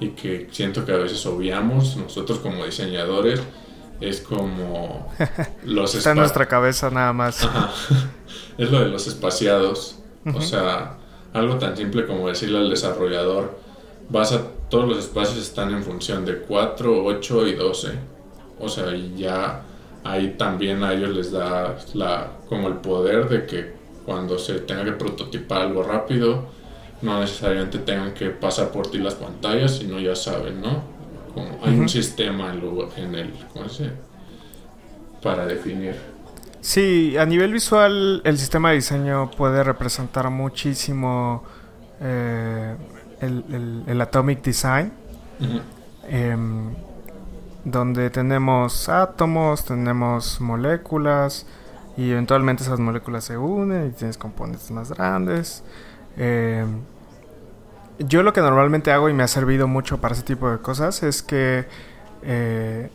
y 0.00 0.10
que 0.10 0.48
siento 0.50 0.84
que 0.84 0.92
a 0.92 0.96
veces 0.96 1.24
obviamos 1.26 1.96
nosotros 1.96 2.38
como 2.38 2.64
diseñadores 2.64 3.40
es 4.00 4.20
como 4.20 5.12
los 5.64 5.94
Está 5.94 6.12
en 6.12 6.18
nuestra 6.18 6.46
cabeza 6.46 6.90
nada 6.90 7.12
más. 7.12 7.48
Es 8.58 8.72
lo 8.72 8.80
de 8.80 8.88
los 8.88 9.06
espaciados. 9.06 10.00
O 10.34 10.40
sea, 10.40 10.98
algo 11.32 11.58
tan 11.58 11.76
simple 11.76 12.06
como 12.06 12.28
decirle 12.28 12.58
al 12.58 12.68
desarrollador, 12.68 13.56
vas 14.08 14.32
a, 14.32 14.42
todos 14.68 14.88
los 14.88 14.98
espacios 14.98 15.38
están 15.38 15.72
en 15.72 15.84
función 15.84 16.24
de 16.24 16.38
4, 16.40 17.04
8 17.04 17.46
y 17.46 17.54
12. 17.54 17.88
O 18.58 18.68
sea, 18.68 18.92
ya 19.16 19.62
ahí 20.02 20.34
también 20.36 20.82
a 20.82 20.92
ellos 20.92 21.10
les 21.10 21.30
da 21.30 21.76
la, 21.94 22.32
como 22.48 22.68
el 22.68 22.74
poder 22.74 23.28
de 23.28 23.46
que 23.46 23.72
cuando 24.04 24.38
se 24.38 24.54
tenga 24.60 24.84
que 24.84 24.92
prototipar 24.92 25.62
algo 25.62 25.82
rápido, 25.82 26.46
no 27.02 27.20
necesariamente 27.20 27.78
tengan 27.78 28.12
que 28.12 28.30
pasar 28.30 28.70
por 28.70 28.90
ti 28.90 28.98
las 28.98 29.14
pantallas, 29.14 29.76
sino 29.76 29.98
ya 30.00 30.16
saben, 30.16 30.60
¿no? 30.60 30.98
hay 31.62 31.78
un 31.78 31.88
sistema 31.88 32.52
en, 32.52 33.14
el, 33.14 33.32
¿cómo 33.52 33.66
Para 35.22 35.46
definir. 35.46 35.94
Sí, 36.60 37.16
a 37.16 37.24
nivel 37.24 37.52
visual 37.52 38.20
el 38.24 38.38
sistema 38.38 38.70
de 38.70 38.76
diseño 38.76 39.30
puede 39.30 39.62
representar 39.62 40.28
muchísimo 40.30 41.44
eh, 42.00 42.74
el, 43.20 44.00
Atomic 44.00 44.42
Design, 44.42 44.92
em, 46.08 46.74
donde 47.64 48.10
tenemos 48.10 48.88
átomos, 48.88 49.64
tenemos 49.64 50.40
moléculas 50.40 51.46
y 51.96 52.10
eventualmente 52.10 52.62
esas 52.62 52.80
moléculas 52.80 53.24
se 53.24 53.36
unen 53.36 53.88
y 53.88 53.90
tienes 53.90 54.18
componentes 54.18 54.70
más 54.70 54.90
grandes. 54.90 55.62
Em, 56.18 56.80
yo 57.98 58.22
lo 58.22 58.32
que 58.32 58.40
normalmente 58.40 58.92
hago 58.92 59.08
y 59.08 59.14
me 59.14 59.22
ha 59.22 59.28
servido 59.28 59.66
mucho 59.66 60.00
para 60.00 60.14
ese 60.14 60.24
tipo 60.24 60.50
de 60.50 60.58
cosas 60.58 61.02
es 61.02 61.22
que 61.22 61.66
eh, 62.22 62.90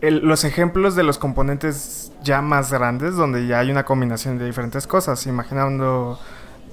los 0.00 0.44
ejemplos 0.44 0.96
de 0.96 1.04
los 1.04 1.18
componentes 1.18 2.12
ya 2.22 2.42
más 2.42 2.72
grandes, 2.72 3.14
donde 3.14 3.46
ya 3.46 3.60
hay 3.60 3.70
una 3.70 3.84
combinación 3.84 4.38
de 4.38 4.46
diferentes 4.46 4.86
cosas, 4.86 5.26
imaginando, 5.26 6.18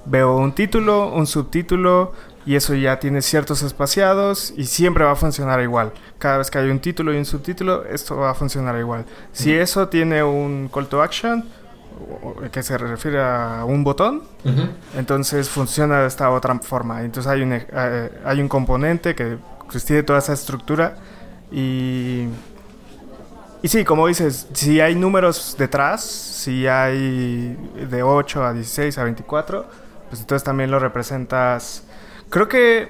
veo 0.05 0.35
un 0.35 0.53
título, 0.53 1.13
un 1.13 1.27
subtítulo, 1.27 2.13
y 2.45 2.55
eso 2.55 2.73
ya 2.73 2.99
tiene 2.99 3.21
ciertos 3.21 3.61
espaciados 3.61 4.53
y 4.57 4.65
siempre 4.65 5.03
va 5.03 5.11
a 5.11 5.15
funcionar 5.15 5.61
igual. 5.61 5.91
Cada 6.17 6.39
vez 6.39 6.49
que 6.49 6.57
hay 6.57 6.69
un 6.69 6.79
título 6.79 7.13
y 7.13 7.17
un 7.17 7.25
subtítulo, 7.25 7.85
esto 7.85 8.17
va 8.17 8.31
a 8.31 8.33
funcionar 8.33 8.75
igual. 8.79 9.05
Si 9.33 9.53
eso 9.53 9.87
tiene 9.87 10.23
un 10.23 10.67
call 10.73 10.87
to 10.87 11.03
action, 11.03 11.45
que 12.51 12.63
se 12.63 12.77
refiere 12.77 13.21
a 13.21 13.63
un 13.65 13.83
botón, 13.83 14.23
entonces 14.95 15.49
funciona 15.49 16.01
de 16.01 16.07
esta 16.07 16.29
otra 16.31 16.57
forma. 16.59 17.03
Entonces 17.03 17.31
hay 17.31 17.41
un, 17.41 17.53
eh, 17.53 18.11
hay 18.25 18.41
un 18.41 18.47
componente 18.47 19.15
que 19.15 19.37
pues, 19.71 19.85
tiene 19.85 20.03
toda 20.03 20.19
esa 20.19 20.33
estructura 20.33 20.95
y... 21.51 22.27
Y 23.61 23.67
sí, 23.67 23.83
como 23.83 24.07
dices, 24.07 24.47
si 24.53 24.79
hay 24.79 24.95
números 24.95 25.57
detrás, 25.59 26.01
si 26.01 26.65
hay 26.65 27.57
de 27.89 28.03
8 28.03 28.45
a 28.45 28.53
16 28.53 28.97
a 28.97 29.03
24, 29.03 29.65
pues 30.07 30.21
entonces 30.21 30.45
también 30.45 30.71
lo 30.71 30.79
representas. 30.79 31.83
Creo 32.29 32.47
que 32.47 32.83
eh, 32.83 32.87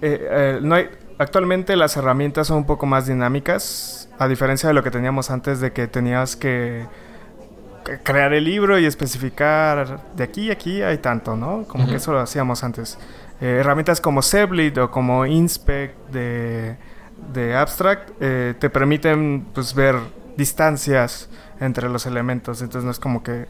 eh, 0.00 0.58
no 0.60 0.74
hay, 0.74 0.90
actualmente 1.18 1.76
las 1.76 1.96
herramientas 1.96 2.48
son 2.48 2.58
un 2.58 2.66
poco 2.66 2.84
más 2.84 3.06
dinámicas, 3.06 4.08
a 4.18 4.26
diferencia 4.26 4.68
de 4.68 4.74
lo 4.74 4.82
que 4.82 4.90
teníamos 4.90 5.30
antes 5.30 5.60
de 5.60 5.72
que 5.72 5.86
tenías 5.86 6.34
que 6.34 6.86
crear 8.02 8.32
el 8.32 8.44
libro 8.44 8.78
y 8.78 8.86
especificar 8.86 10.00
de 10.14 10.24
aquí 10.24 10.50
a 10.50 10.54
aquí 10.54 10.82
hay 10.82 10.98
tanto, 10.98 11.36
¿no? 11.36 11.64
Como 11.64 11.86
que 11.86 11.96
eso 11.96 12.12
lo 12.12 12.20
hacíamos 12.20 12.62
antes. 12.64 12.98
Eh, 13.40 13.58
herramientas 13.60 14.00
como 14.00 14.22
Seblit 14.22 14.78
o 14.78 14.90
como 14.90 15.26
Inspect 15.26 16.10
de, 16.10 16.76
de 17.32 17.56
Abstract 17.56 18.10
eh, 18.20 18.54
te 18.58 18.70
permiten 18.70 19.46
pues 19.52 19.74
ver 19.74 19.96
distancias 20.36 21.28
entre 21.60 21.88
los 21.88 22.06
elementos, 22.06 22.62
entonces 22.62 22.84
no 22.84 22.90
es 22.90 22.98
como 22.98 23.22
que 23.22 23.46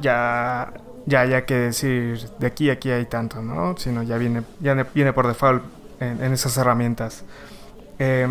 ya 0.00 0.72
ya 1.04 1.20
haya 1.22 1.44
que 1.44 1.54
decir 1.54 2.20
de 2.38 2.46
aquí 2.46 2.70
a 2.70 2.74
aquí 2.74 2.90
hay 2.90 3.06
tanto, 3.06 3.42
¿no? 3.42 3.76
Sino 3.76 4.02
ya 4.02 4.18
viene 4.18 4.42
ya 4.60 4.74
viene 4.94 5.12
por 5.12 5.26
default 5.26 5.64
en, 6.00 6.22
en 6.22 6.32
esas 6.32 6.56
herramientas. 6.56 7.24
Eh, 7.98 8.28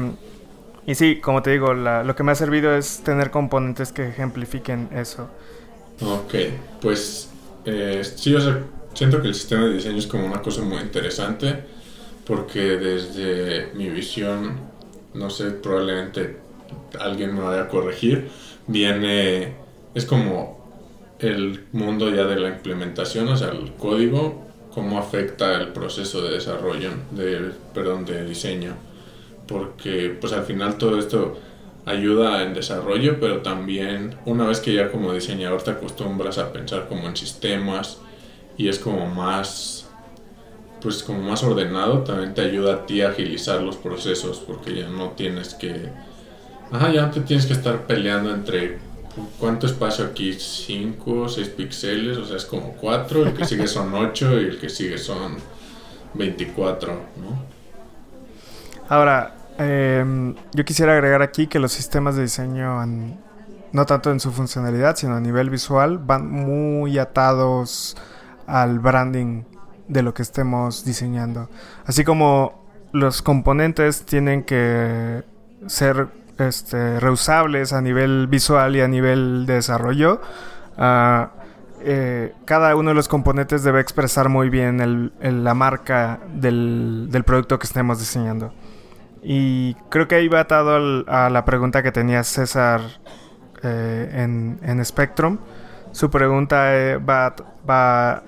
y 0.85 0.95
sí, 0.95 1.19
como 1.19 1.41
te 1.41 1.51
digo, 1.51 1.73
lo 1.73 2.15
que 2.15 2.23
me 2.23 2.31
ha 2.31 2.35
servido 2.35 2.75
es 2.75 3.01
tener 3.03 3.31
componentes 3.31 3.91
que 3.91 4.07
ejemplifiquen 4.07 4.89
eso. 4.93 5.29
Ok, 6.01 6.33
pues 6.81 7.29
eh, 7.65 8.01
sí, 8.03 8.33
o 8.33 8.41
sea, 8.41 8.63
siento 8.93 9.21
que 9.21 9.27
el 9.27 9.35
sistema 9.35 9.65
de 9.65 9.73
diseño 9.73 9.97
es 9.97 10.07
como 10.07 10.25
una 10.25 10.41
cosa 10.41 10.63
muy 10.63 10.79
interesante 10.79 11.63
porque 12.25 12.59
desde 12.77 13.71
mi 13.75 13.89
visión, 13.89 14.59
no 15.13 15.29
sé, 15.29 15.51
probablemente 15.51 16.37
alguien 16.99 17.35
me 17.35 17.41
vaya 17.41 17.63
a 17.63 17.67
corregir, 17.67 18.29
viene, 18.67 19.53
es 19.93 20.05
como 20.05 20.61
el 21.19 21.65
mundo 21.73 22.09
ya 22.09 22.25
de 22.25 22.37
la 22.37 22.49
implementación, 22.49 23.27
o 23.27 23.37
sea, 23.37 23.49
el 23.49 23.73
código, 23.73 24.47
cómo 24.73 24.97
afecta 24.97 25.55
el 25.55 25.67
proceso 25.67 26.21
de 26.23 26.31
desarrollo, 26.31 26.89
de, 27.11 27.51
perdón, 27.73 28.05
de 28.05 28.25
diseño 28.25 28.73
porque 29.51 30.17
pues 30.19 30.33
al 30.33 30.43
final 30.43 30.77
todo 30.77 30.97
esto 30.97 31.37
ayuda 31.85 32.43
en 32.43 32.53
desarrollo, 32.53 33.19
pero 33.19 33.41
también 33.41 34.15
una 34.25 34.45
vez 34.45 34.59
que 34.59 34.73
ya 34.73 34.91
como 34.91 35.13
diseñador 35.13 35.63
te 35.63 35.71
acostumbras 35.71 36.37
a 36.37 36.53
pensar 36.53 36.87
como 36.87 37.07
en 37.07 37.15
sistemas 37.15 37.97
y 38.57 38.69
es 38.69 38.79
como 38.79 39.07
más 39.07 39.87
pues 40.81 41.03
como 41.03 41.21
más 41.21 41.43
ordenado, 41.43 41.99
también 41.99 42.33
te 42.33 42.41
ayuda 42.41 42.73
a 42.73 42.85
ti 42.87 43.01
a 43.01 43.09
agilizar 43.09 43.61
los 43.61 43.77
procesos 43.77 44.39
porque 44.39 44.73
ya 44.73 44.87
no 44.87 45.09
tienes 45.11 45.53
que 45.53 45.89
ajá, 46.71 46.91
ya 46.91 47.05
no 47.07 47.11
te 47.11 47.21
tienes 47.21 47.45
que 47.45 47.53
estar 47.53 47.85
peleando 47.85 48.33
entre 48.33 48.79
cuánto 49.39 49.67
espacio 49.67 50.05
aquí, 50.05 50.33
5, 50.33 51.29
6 51.29 51.49
píxeles, 51.49 52.17
o 52.17 52.25
sea, 52.25 52.37
es 52.37 52.45
como 52.45 52.73
4, 52.73 53.27
el 53.27 53.33
que 53.33 53.45
sigue 53.45 53.67
son 53.67 53.93
8 53.93 54.41
y 54.41 54.45
el 54.45 54.59
que 54.59 54.69
sigue 54.69 54.97
son 54.97 55.37
24, 56.13 56.93
¿no? 56.93 57.51
Ahora, 58.87 59.35
Em, 59.57 60.35
yo 60.53 60.65
quisiera 60.65 60.93
agregar 60.93 61.21
aquí 61.21 61.47
que 61.47 61.59
los 61.59 61.71
sistemas 61.71 62.15
de 62.15 62.23
diseño, 62.23 62.85
no 63.71 63.85
tanto 63.85 64.11
en 64.11 64.19
su 64.19 64.31
funcionalidad, 64.31 64.95
sino 64.95 65.15
a 65.15 65.19
nivel 65.19 65.49
visual, 65.49 65.97
van 65.97 66.29
muy 66.29 66.97
atados 66.97 67.97
al 68.47 68.79
branding 68.79 69.43
de 69.87 70.03
lo 70.03 70.13
que 70.13 70.21
estemos 70.21 70.85
diseñando. 70.85 71.49
Así 71.85 72.03
como 72.03 72.65
los 72.91 73.21
componentes 73.21 74.05
tienen 74.05 74.43
que 74.43 75.23
ser 75.67 76.07
este, 76.37 76.99
reusables 76.99 77.73
a 77.73 77.81
nivel 77.81 78.27
visual 78.27 78.75
y 78.75 78.81
a 78.81 78.87
nivel 78.87 79.45
de 79.45 79.55
desarrollo, 79.55 80.21
ah, 80.77 81.31
eh, 81.83 82.33
cada 82.45 82.75
uno 82.75 82.89
de 82.89 82.95
los 82.95 83.07
componentes 83.07 83.63
debe 83.63 83.81
expresar 83.81 84.29
muy 84.29 84.49
bien 84.49 85.11
la 85.21 85.53
marca 85.53 86.19
del 86.33 87.23
producto 87.25 87.57
que 87.59 87.67
estemos 87.67 87.99
diseñando. 87.99 88.53
Y 89.23 89.75
creo 89.89 90.07
que 90.07 90.15
ahí 90.15 90.27
va 90.27 90.41
atado 90.41 91.05
a 91.07 91.29
la 91.29 91.45
pregunta 91.45 91.83
que 91.83 91.91
tenía 91.91 92.23
César 92.23 92.81
eh, 93.63 94.09
en, 94.13 94.59
en, 94.63 94.83
Spectrum. 94.83 95.37
Su 95.91 96.09
pregunta 96.09 96.75
eh, 96.75 96.97
va, 96.97 97.35
va, 97.69 98.23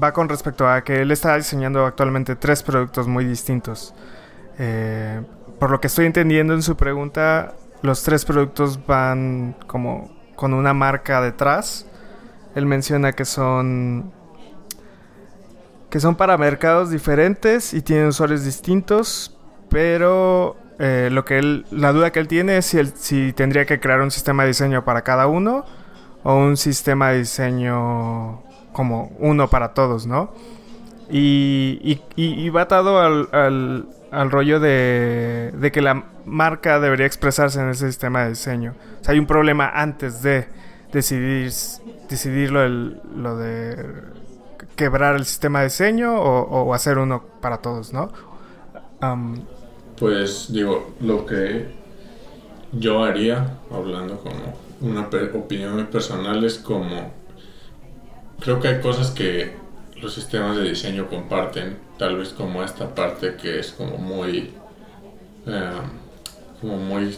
va 0.00 0.12
con 0.12 0.28
respecto 0.28 0.68
a 0.68 0.82
que 0.82 1.02
él 1.02 1.10
está 1.10 1.36
diseñando 1.36 1.84
actualmente 1.84 2.36
tres 2.36 2.62
productos 2.62 3.08
muy 3.08 3.24
distintos. 3.24 3.94
Eh, 4.58 5.20
por 5.58 5.70
lo 5.70 5.80
que 5.80 5.88
estoy 5.88 6.06
entendiendo 6.06 6.54
en 6.54 6.62
su 6.62 6.76
pregunta, 6.76 7.54
los 7.82 8.02
tres 8.02 8.24
productos 8.24 8.86
van 8.86 9.56
como 9.66 10.10
con 10.36 10.54
una 10.54 10.74
marca 10.74 11.20
detrás. 11.20 11.86
Él 12.54 12.66
menciona 12.66 13.12
que 13.12 13.24
son 13.24 14.12
que 15.90 16.00
son 16.00 16.16
para 16.16 16.36
mercados 16.36 16.90
diferentes 16.90 17.72
y 17.72 17.80
tienen 17.80 18.08
usuarios 18.08 18.44
distintos, 18.44 19.35
pero 19.76 20.56
eh, 20.78 21.10
lo 21.12 21.26
que 21.26 21.38
él, 21.38 21.66
la 21.70 21.92
duda 21.92 22.10
que 22.10 22.18
él 22.18 22.28
tiene 22.28 22.56
es 22.56 22.64
si, 22.64 22.82
si 22.94 23.34
tendría 23.34 23.66
que 23.66 23.78
crear 23.78 24.00
un 24.00 24.10
sistema 24.10 24.44
de 24.44 24.48
diseño 24.48 24.86
para 24.86 25.02
cada 25.02 25.26
uno 25.26 25.66
o 26.22 26.34
un 26.34 26.56
sistema 26.56 27.10
de 27.10 27.18
diseño 27.18 28.42
como 28.72 29.12
uno 29.18 29.50
para 29.50 29.74
todos, 29.74 30.06
¿no? 30.06 30.32
Y, 31.10 32.00
y, 32.16 32.48
va 32.48 32.62
atado 32.62 33.00
al, 33.00 33.28
al, 34.10 34.30
rollo 34.30 34.60
de, 34.60 35.70
que 35.74 35.82
la 35.82 36.04
marca 36.24 36.80
debería 36.80 37.04
expresarse 37.04 37.60
en 37.60 37.68
ese 37.68 37.86
sistema 37.88 38.22
de 38.22 38.30
diseño. 38.30 38.76
O 39.02 39.04
sea, 39.04 39.12
hay 39.12 39.18
un 39.18 39.26
problema 39.26 39.68
antes 39.68 40.22
de, 40.22 40.48
decidir, 40.90 41.52
decidir 42.08 42.50
lo, 42.50 42.66
lo 42.66 43.36
de 43.36 43.84
quebrar 44.74 45.16
el 45.16 45.26
sistema 45.26 45.58
de 45.58 45.66
diseño 45.66 46.18
o, 46.18 46.72
hacer 46.72 46.96
uno 46.96 47.24
para 47.42 47.58
todos, 47.58 47.92
¿no? 47.92 48.10
Pues 49.98 50.52
digo, 50.52 50.94
lo 51.00 51.26
que 51.26 51.66
yo 52.72 53.04
haría, 53.04 53.58
hablando 53.70 54.18
como 54.18 54.54
una 54.80 55.08
opinión 55.34 55.74
muy 55.74 55.84
personal, 55.84 56.44
es 56.44 56.58
como, 56.58 57.12
creo 58.40 58.60
que 58.60 58.68
hay 58.68 58.80
cosas 58.80 59.10
que 59.10 59.56
los 60.00 60.12
sistemas 60.14 60.56
de 60.56 60.68
diseño 60.68 61.08
comparten, 61.08 61.78
tal 61.98 62.16
vez 62.16 62.30
como 62.30 62.62
esta 62.62 62.94
parte 62.94 63.36
que 63.36 63.58
es 63.58 63.72
como 63.72 63.96
muy, 63.96 64.52
eh, 65.46 65.70
como 66.60 66.76
muy 66.76 67.16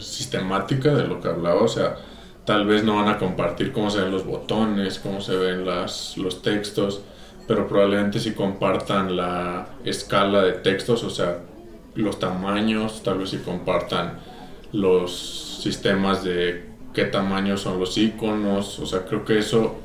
sistemática 0.00 0.94
de 0.94 1.06
lo 1.06 1.20
que 1.20 1.28
hablaba, 1.28 1.62
o 1.62 1.68
sea, 1.68 1.96
tal 2.44 2.66
vez 2.66 2.82
no 2.82 2.96
van 2.96 3.08
a 3.08 3.18
compartir 3.18 3.72
cómo 3.72 3.90
se 3.90 4.00
ven 4.00 4.10
los 4.10 4.26
botones, 4.26 4.98
cómo 4.98 5.20
se 5.20 5.36
ven 5.36 5.64
las, 5.64 6.16
los 6.16 6.42
textos, 6.42 7.02
pero 7.46 7.68
probablemente 7.68 8.18
sí 8.18 8.32
compartan 8.32 9.16
la 9.16 9.68
escala 9.84 10.42
de 10.42 10.52
textos, 10.52 11.04
o 11.04 11.10
sea, 11.10 11.38
los 11.94 12.18
tamaños, 12.18 13.02
tal 13.02 13.18
vez 13.18 13.30
sí 13.30 13.38
compartan 13.38 14.18
los 14.72 15.60
sistemas 15.62 16.24
de 16.24 16.70
qué 16.94 17.04
tamaño 17.04 17.56
son 17.56 17.78
los 17.78 17.96
iconos, 17.98 18.78
o 18.78 18.86
sea, 18.86 19.04
creo 19.04 19.24
que 19.24 19.38
eso 19.38 19.76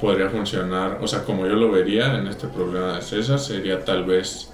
podría 0.00 0.30
funcionar, 0.30 0.98
o 1.02 1.06
sea, 1.06 1.24
como 1.24 1.46
yo 1.46 1.54
lo 1.54 1.70
vería 1.70 2.18
en 2.18 2.26
este 2.26 2.48
problema 2.48 2.96
de 2.96 3.02
César, 3.02 3.38
sería 3.38 3.84
tal 3.84 4.04
vez, 4.04 4.52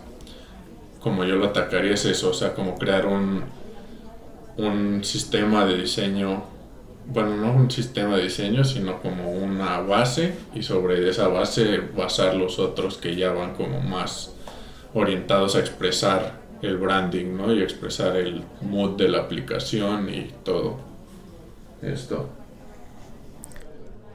como 1.00 1.24
yo 1.24 1.36
lo 1.36 1.46
atacaría 1.46 1.92
es 1.92 2.04
eso, 2.04 2.30
o 2.30 2.34
sea, 2.34 2.54
como 2.54 2.76
crear 2.76 3.06
un, 3.06 3.44
un 4.56 5.04
sistema 5.04 5.64
de 5.64 5.78
diseño, 5.78 6.44
bueno, 7.06 7.36
no 7.36 7.52
un 7.52 7.70
sistema 7.70 8.16
de 8.16 8.24
diseño, 8.24 8.64
sino 8.64 9.00
como 9.00 9.30
una 9.30 9.78
base 9.78 10.34
y 10.54 10.62
sobre 10.64 11.08
esa 11.08 11.28
base 11.28 11.78
basar 11.96 12.34
los 12.34 12.58
otros 12.58 12.96
que 12.96 13.14
ya 13.14 13.30
van 13.30 13.54
como 13.54 13.80
más 13.80 14.34
orientados 14.92 15.54
a 15.54 15.60
expresar 15.60 16.45
el 16.62 16.78
branding, 16.78 17.36
¿no? 17.36 17.52
Y 17.52 17.62
expresar 17.62 18.16
el 18.16 18.42
mood 18.62 18.96
de 18.96 19.08
la 19.08 19.18
aplicación 19.18 20.08
y 20.08 20.30
todo 20.42 20.78
esto. 21.82 22.28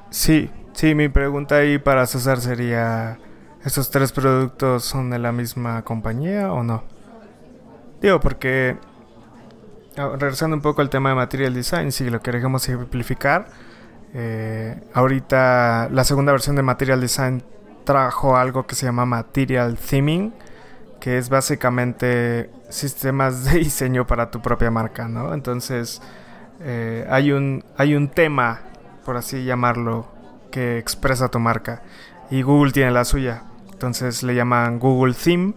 Sí, 0.09 0.49
Sí, 0.73 0.95
mi 0.95 1.09
pregunta 1.09 1.57
ahí 1.57 1.77
para 1.77 2.07
César 2.07 2.39
sería, 2.39 3.19
¿estos 3.63 3.91
tres 3.91 4.11
productos 4.11 4.83
son 4.83 5.09
de 5.09 5.19
la 5.19 5.31
misma 5.31 5.83
compañía 5.83 6.51
o 6.51 6.63
no? 6.63 6.83
Digo, 8.01 8.19
porque 8.19 8.77
ah, 9.97 10.15
regresando 10.17 10.55
un 10.55 10.61
poco 10.61 10.81
al 10.81 10.89
tema 10.89 11.09
de 11.09 11.15
Material 11.15 11.53
Design, 11.53 11.91
si 11.91 12.09
lo 12.09 12.21
queremos 12.21 12.63
simplificar, 12.63 13.49
eh, 14.13 14.81
ahorita 14.93 15.89
la 15.91 16.03
segunda 16.03 16.31
versión 16.31 16.55
de 16.55 16.63
Material 16.63 16.99
Design 16.99 17.43
trajo 17.83 18.35
algo 18.37 18.65
que 18.65 18.73
se 18.73 18.85
llama 18.85 19.05
Material 19.05 19.77
Theming, 19.77 20.33
que 21.01 21.17
es 21.17 21.27
básicamente 21.29 22.49
sistemas 22.69 23.43
de 23.43 23.59
diseño 23.59 24.07
para 24.07 24.31
tu 24.31 24.41
propia 24.41 24.71
marca, 24.71 25.09
¿no? 25.09 25.33
Entonces, 25.33 26.01
eh, 26.61 27.05
hay, 27.09 27.33
un, 27.33 27.65
hay 27.75 27.95
un 27.95 28.07
tema, 28.07 28.61
por 29.03 29.17
así 29.17 29.43
llamarlo, 29.43 30.07
que 30.51 30.77
expresa 30.77 31.29
tu 31.29 31.39
marca. 31.39 31.81
Y 32.29 32.43
Google 32.43 32.71
tiene 32.71 32.91
la 32.91 33.03
suya. 33.03 33.43
Entonces 33.73 34.21
le 34.21 34.35
llaman 34.35 34.79
Google 34.79 35.13
Theme. 35.13 35.53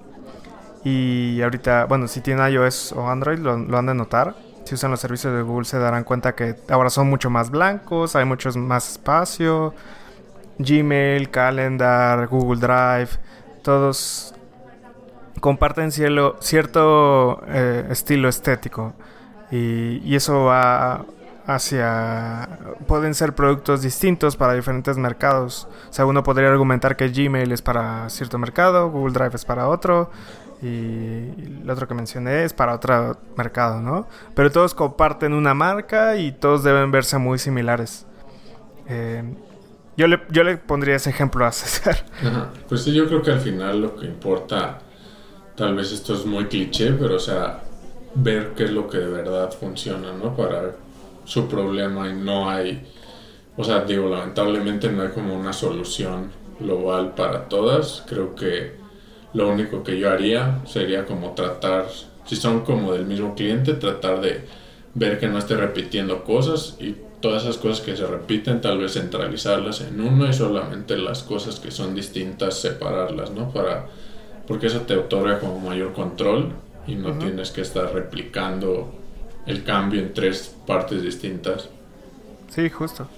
Y 0.82 1.40
ahorita, 1.42 1.84
bueno, 1.84 2.08
si 2.08 2.20
tienen 2.20 2.50
iOS 2.52 2.92
o 2.92 3.08
Android, 3.08 3.38
lo, 3.38 3.52
han 3.52 3.86
de 3.86 3.94
notar. 3.94 4.34
Si 4.64 4.74
usan 4.74 4.90
los 4.90 5.00
servicios 5.00 5.34
de 5.34 5.42
Google 5.42 5.66
se 5.66 5.78
darán 5.78 6.04
cuenta 6.04 6.34
que 6.34 6.56
ahora 6.70 6.88
son 6.88 7.08
mucho 7.10 7.28
más 7.28 7.50
blancos, 7.50 8.16
hay 8.16 8.24
mucho 8.24 8.50
más 8.58 8.92
espacio. 8.92 9.74
Gmail, 10.58 11.30
Calendar, 11.30 12.26
Google 12.28 12.60
Drive, 12.60 13.10
todos 13.62 14.33
comparten 15.44 15.92
cielo, 15.92 16.38
cierto 16.40 17.42
eh, 17.46 17.84
estilo 17.90 18.30
estético. 18.30 18.94
Y, 19.50 20.00
y, 20.02 20.14
eso 20.14 20.44
va 20.44 21.04
hacia... 21.46 22.48
pueden 22.86 23.14
ser 23.14 23.34
productos 23.34 23.82
distintos 23.82 24.36
para 24.36 24.54
diferentes 24.54 24.96
mercados. 24.96 25.68
O 25.90 25.92
sea, 25.92 26.06
uno 26.06 26.22
podría 26.22 26.48
argumentar 26.48 26.96
que 26.96 27.10
Gmail 27.10 27.52
es 27.52 27.60
para 27.60 28.08
cierto 28.08 28.38
mercado, 28.38 28.90
Google 28.90 29.12
Drive 29.12 29.34
es 29.34 29.44
para 29.44 29.68
otro 29.68 30.10
y 30.62 31.58
el 31.60 31.68
otro 31.68 31.86
que 31.86 31.92
mencioné 31.92 32.44
es 32.44 32.54
para 32.54 32.74
otro 32.74 33.18
mercado, 33.36 33.82
¿no? 33.82 34.08
Pero 34.34 34.50
todos 34.50 34.72
comparten 34.72 35.34
una 35.34 35.52
marca 35.52 36.16
y 36.16 36.32
todos 36.32 36.64
deben 36.64 36.90
verse 36.90 37.18
muy 37.18 37.38
similares. 37.38 38.06
Eh, 38.88 39.22
yo, 39.98 40.06
le, 40.06 40.22
yo 40.30 40.42
le 40.42 40.56
pondría 40.56 40.96
ese 40.96 41.10
ejemplo 41.10 41.44
a 41.44 41.52
César. 41.52 42.06
Pues 42.66 42.82
sí, 42.82 42.94
yo 42.94 43.06
creo 43.08 43.20
que 43.20 43.30
al 43.30 43.40
final 43.40 43.82
lo 43.82 43.94
que 43.94 44.06
importa, 44.06 44.78
tal 45.56 45.74
vez 45.74 45.92
esto 45.92 46.14
es 46.14 46.24
muy 46.24 46.46
cliché, 46.46 46.92
pero 46.92 47.16
o 47.16 47.20
sea, 47.20 47.62
ver 48.14 48.52
qué 48.56 48.64
es 48.64 48.70
lo 48.70 48.88
que 48.88 48.98
de 48.98 49.08
verdad 49.08 49.52
funciona, 49.52 50.12
¿no? 50.12 50.36
Para 50.36 50.76
su 51.24 51.48
problema 51.48 52.08
y 52.08 52.14
no 52.14 52.48
hay, 52.50 52.86
o 53.56 53.64
sea, 53.64 53.82
digo, 53.82 54.08
lamentablemente 54.08 54.90
no 54.90 55.02
hay 55.02 55.08
como 55.08 55.34
una 55.34 55.52
solución 55.52 56.30
global 56.60 57.14
para 57.14 57.48
todas. 57.48 58.04
Creo 58.06 58.34
que 58.34 58.72
lo 59.32 59.48
único 59.48 59.82
que 59.82 59.98
yo 59.98 60.10
haría 60.10 60.60
sería 60.66 61.06
como 61.06 61.32
tratar, 61.32 61.86
si 62.26 62.36
son 62.36 62.60
como 62.60 62.92
del 62.92 63.06
mismo 63.06 63.34
cliente, 63.34 63.74
tratar 63.74 64.20
de 64.20 64.42
ver 64.94 65.18
que 65.18 65.28
no 65.28 65.38
esté 65.38 65.56
repitiendo 65.56 66.24
cosas 66.24 66.76
y 66.78 66.94
todas 67.20 67.42
esas 67.42 67.56
cosas 67.56 67.80
que 67.80 67.96
se 67.96 68.06
repiten 68.06 68.60
tal 68.60 68.78
vez 68.78 68.92
centralizarlas 68.92 69.80
en 69.80 70.00
uno 70.00 70.28
y 70.28 70.32
solamente 70.32 70.96
las 70.96 71.22
cosas 71.22 71.58
que 71.58 71.70
son 71.70 71.94
distintas 71.94 72.60
separarlas, 72.60 73.30
¿no? 73.30 73.50
Para 73.50 73.86
porque 74.46 74.66
eso 74.66 74.82
te 74.82 74.96
otorga 74.96 75.38
como 75.40 75.58
mayor 75.58 75.92
control 75.92 76.52
y 76.86 76.96
no 76.96 77.12
tienes 77.14 77.50
que 77.50 77.62
estar 77.62 77.92
replicando 77.92 78.92
el 79.46 79.64
cambio 79.64 80.00
en 80.00 80.12
tres 80.12 80.54
partes 80.66 81.02
distintas. 81.02 81.68
Sí, 82.48 82.68
justo. 82.70 83.08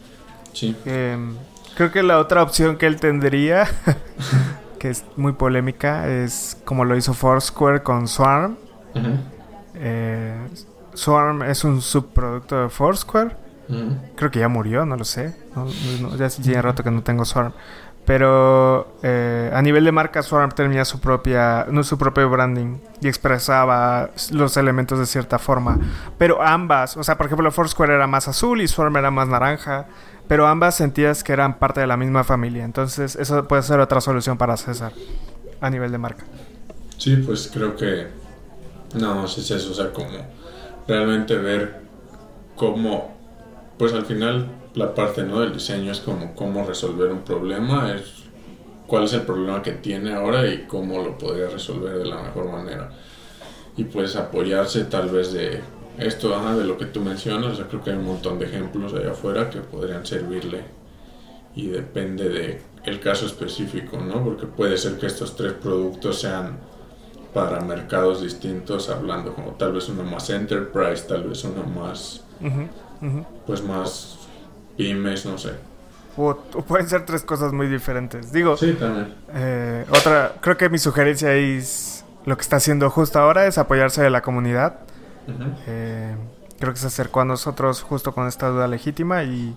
Sí. 0.52 0.74
Em, 0.84 1.36
creo 1.76 1.92
que 1.92 2.02
la 2.02 2.18
otra 2.18 2.42
opción 2.42 2.76
que 2.76 2.86
él 2.86 2.98
tendría, 3.00 3.68
que 4.78 4.90
es 4.90 5.04
muy 5.16 5.32
polémica, 5.32 6.08
es 6.08 6.60
como 6.64 6.84
lo 6.84 6.96
hizo 6.96 7.14
Foursquare 7.14 7.82
con 7.82 8.08
Swarm. 8.08 8.56
Eh, 9.74 10.34
Swarm 10.94 11.42
es 11.42 11.64
un 11.64 11.82
subproducto 11.82 12.62
de 12.62 12.68
Foursquare. 12.70 13.36
Creo 14.14 14.30
que 14.30 14.38
ya 14.38 14.48
murió, 14.48 14.86
no 14.86 14.96
lo 14.96 15.04
sé. 15.04 15.34
ya 16.16 16.26
hace 16.26 16.62
rato 16.62 16.84
que 16.84 16.90
no 16.90 17.02
tengo 17.02 17.24
Swarm. 17.24 17.52
Pero 18.06 18.98
eh, 19.02 19.50
a 19.52 19.60
nivel 19.62 19.84
de 19.84 19.90
marca, 19.90 20.22
Swarm 20.22 20.52
tenía 20.52 20.84
su 20.84 21.00
propia, 21.00 21.66
no, 21.68 21.82
su 21.82 21.98
propio 21.98 22.30
branding 22.30 22.78
y 23.00 23.08
expresaba 23.08 24.10
los 24.30 24.56
elementos 24.56 25.00
de 25.00 25.06
cierta 25.06 25.40
forma. 25.40 25.78
Pero 26.16 26.40
ambas, 26.40 26.96
o 26.96 27.02
sea, 27.02 27.16
por 27.16 27.26
ejemplo, 27.26 27.50
Foursquare 27.50 27.94
era 27.94 28.06
más 28.06 28.28
azul 28.28 28.60
y 28.60 28.68
Swarm 28.68 28.96
era 28.96 29.10
más 29.10 29.26
naranja. 29.26 29.86
Pero 30.28 30.46
ambas 30.46 30.76
sentías 30.76 31.22
que 31.24 31.32
eran 31.32 31.58
parte 31.58 31.80
de 31.80 31.86
la 31.86 31.96
misma 31.96 32.24
familia. 32.24 32.64
Entonces, 32.64 33.16
eso 33.16 33.46
puede 33.46 33.62
ser 33.62 33.80
otra 33.80 34.00
solución 34.00 34.38
para 34.38 34.56
César 34.56 34.92
a 35.60 35.70
nivel 35.70 35.90
de 35.90 35.98
marca. 35.98 36.24
Sí, 36.98 37.16
pues 37.16 37.50
creo 37.52 37.76
que. 37.76 38.06
No, 38.94 39.24
es 39.24 39.38
eso. 39.50 39.70
O 39.70 39.74
sea, 39.74 39.92
como 39.92 40.08
realmente 40.86 41.36
ver 41.36 41.80
cómo. 42.54 43.14
Pues 43.78 43.92
al 43.92 44.06
final 44.06 44.48
la 44.76 44.94
parte 44.94 45.24
¿no? 45.24 45.40
del 45.40 45.54
diseño 45.54 45.90
es 45.90 46.00
como 46.00 46.34
cómo 46.34 46.64
resolver 46.64 47.10
un 47.10 47.22
problema, 47.22 47.94
es 47.94 48.02
cuál 48.86 49.04
es 49.04 49.14
el 49.14 49.22
problema 49.22 49.62
que 49.62 49.72
tiene 49.72 50.14
ahora 50.14 50.46
y 50.46 50.66
cómo 50.68 51.02
lo 51.02 51.18
podría 51.18 51.48
resolver 51.48 51.98
de 51.98 52.04
la 52.04 52.22
mejor 52.22 52.52
manera. 52.52 52.92
Y 53.76 53.84
pues 53.84 54.16
apoyarse 54.16 54.84
tal 54.84 55.08
vez 55.08 55.32
de 55.32 55.60
esto, 55.98 56.38
de 56.56 56.64
lo 56.64 56.76
que 56.76 56.84
tú 56.86 57.00
mencionas, 57.00 57.58
creo 57.68 57.82
que 57.82 57.90
hay 57.90 57.96
un 57.96 58.04
montón 58.04 58.38
de 58.38 58.46
ejemplos 58.46 58.92
allá 58.92 59.12
afuera 59.12 59.48
que 59.48 59.60
podrían 59.60 60.04
servirle 60.04 60.60
y 61.54 61.68
depende 61.68 62.28
de 62.28 62.60
el 62.84 63.00
caso 63.00 63.24
específico, 63.24 63.98
¿no? 63.98 64.22
Porque 64.22 64.46
puede 64.46 64.76
ser 64.76 64.98
que 64.98 65.06
estos 65.06 65.36
tres 65.36 65.54
productos 65.54 66.20
sean 66.20 66.58
para 67.32 67.60
mercados 67.60 68.22
distintos, 68.22 68.90
hablando 68.90 69.34
como 69.34 69.52
tal 69.52 69.72
vez 69.72 69.88
uno 69.88 70.04
más 70.04 70.28
enterprise, 70.28 71.04
tal 71.08 71.24
vez 71.24 71.44
uno 71.44 71.64
más, 71.64 72.24
pues 73.46 73.62
más 73.62 74.15
pymes, 74.76 75.26
no 75.26 75.38
sé. 75.38 75.52
O, 76.16 76.34
pueden 76.66 76.88
ser 76.88 77.04
tres 77.04 77.22
cosas 77.22 77.52
muy 77.52 77.68
diferentes. 77.68 78.32
Digo, 78.32 78.56
sí, 78.56 78.72
también. 78.72 79.14
Eh, 79.34 79.84
otra, 79.90 80.32
creo 80.40 80.56
que 80.56 80.68
mi 80.68 80.78
sugerencia 80.78 81.34
es 81.34 82.04
lo 82.24 82.36
que 82.36 82.42
está 82.42 82.56
haciendo 82.56 82.90
justo 82.90 83.18
ahora 83.18 83.46
es 83.46 83.58
apoyarse 83.58 84.02
de 84.02 84.10
la 84.10 84.22
comunidad. 84.22 84.80
Eh, 85.66 86.14
creo 86.58 86.72
que 86.72 86.78
se 86.78 86.86
acercó 86.86 87.20
a 87.20 87.24
nosotros 87.24 87.82
justo 87.82 88.12
con 88.12 88.26
esta 88.26 88.48
duda 88.48 88.66
legítima 88.66 89.24
y 89.24 89.56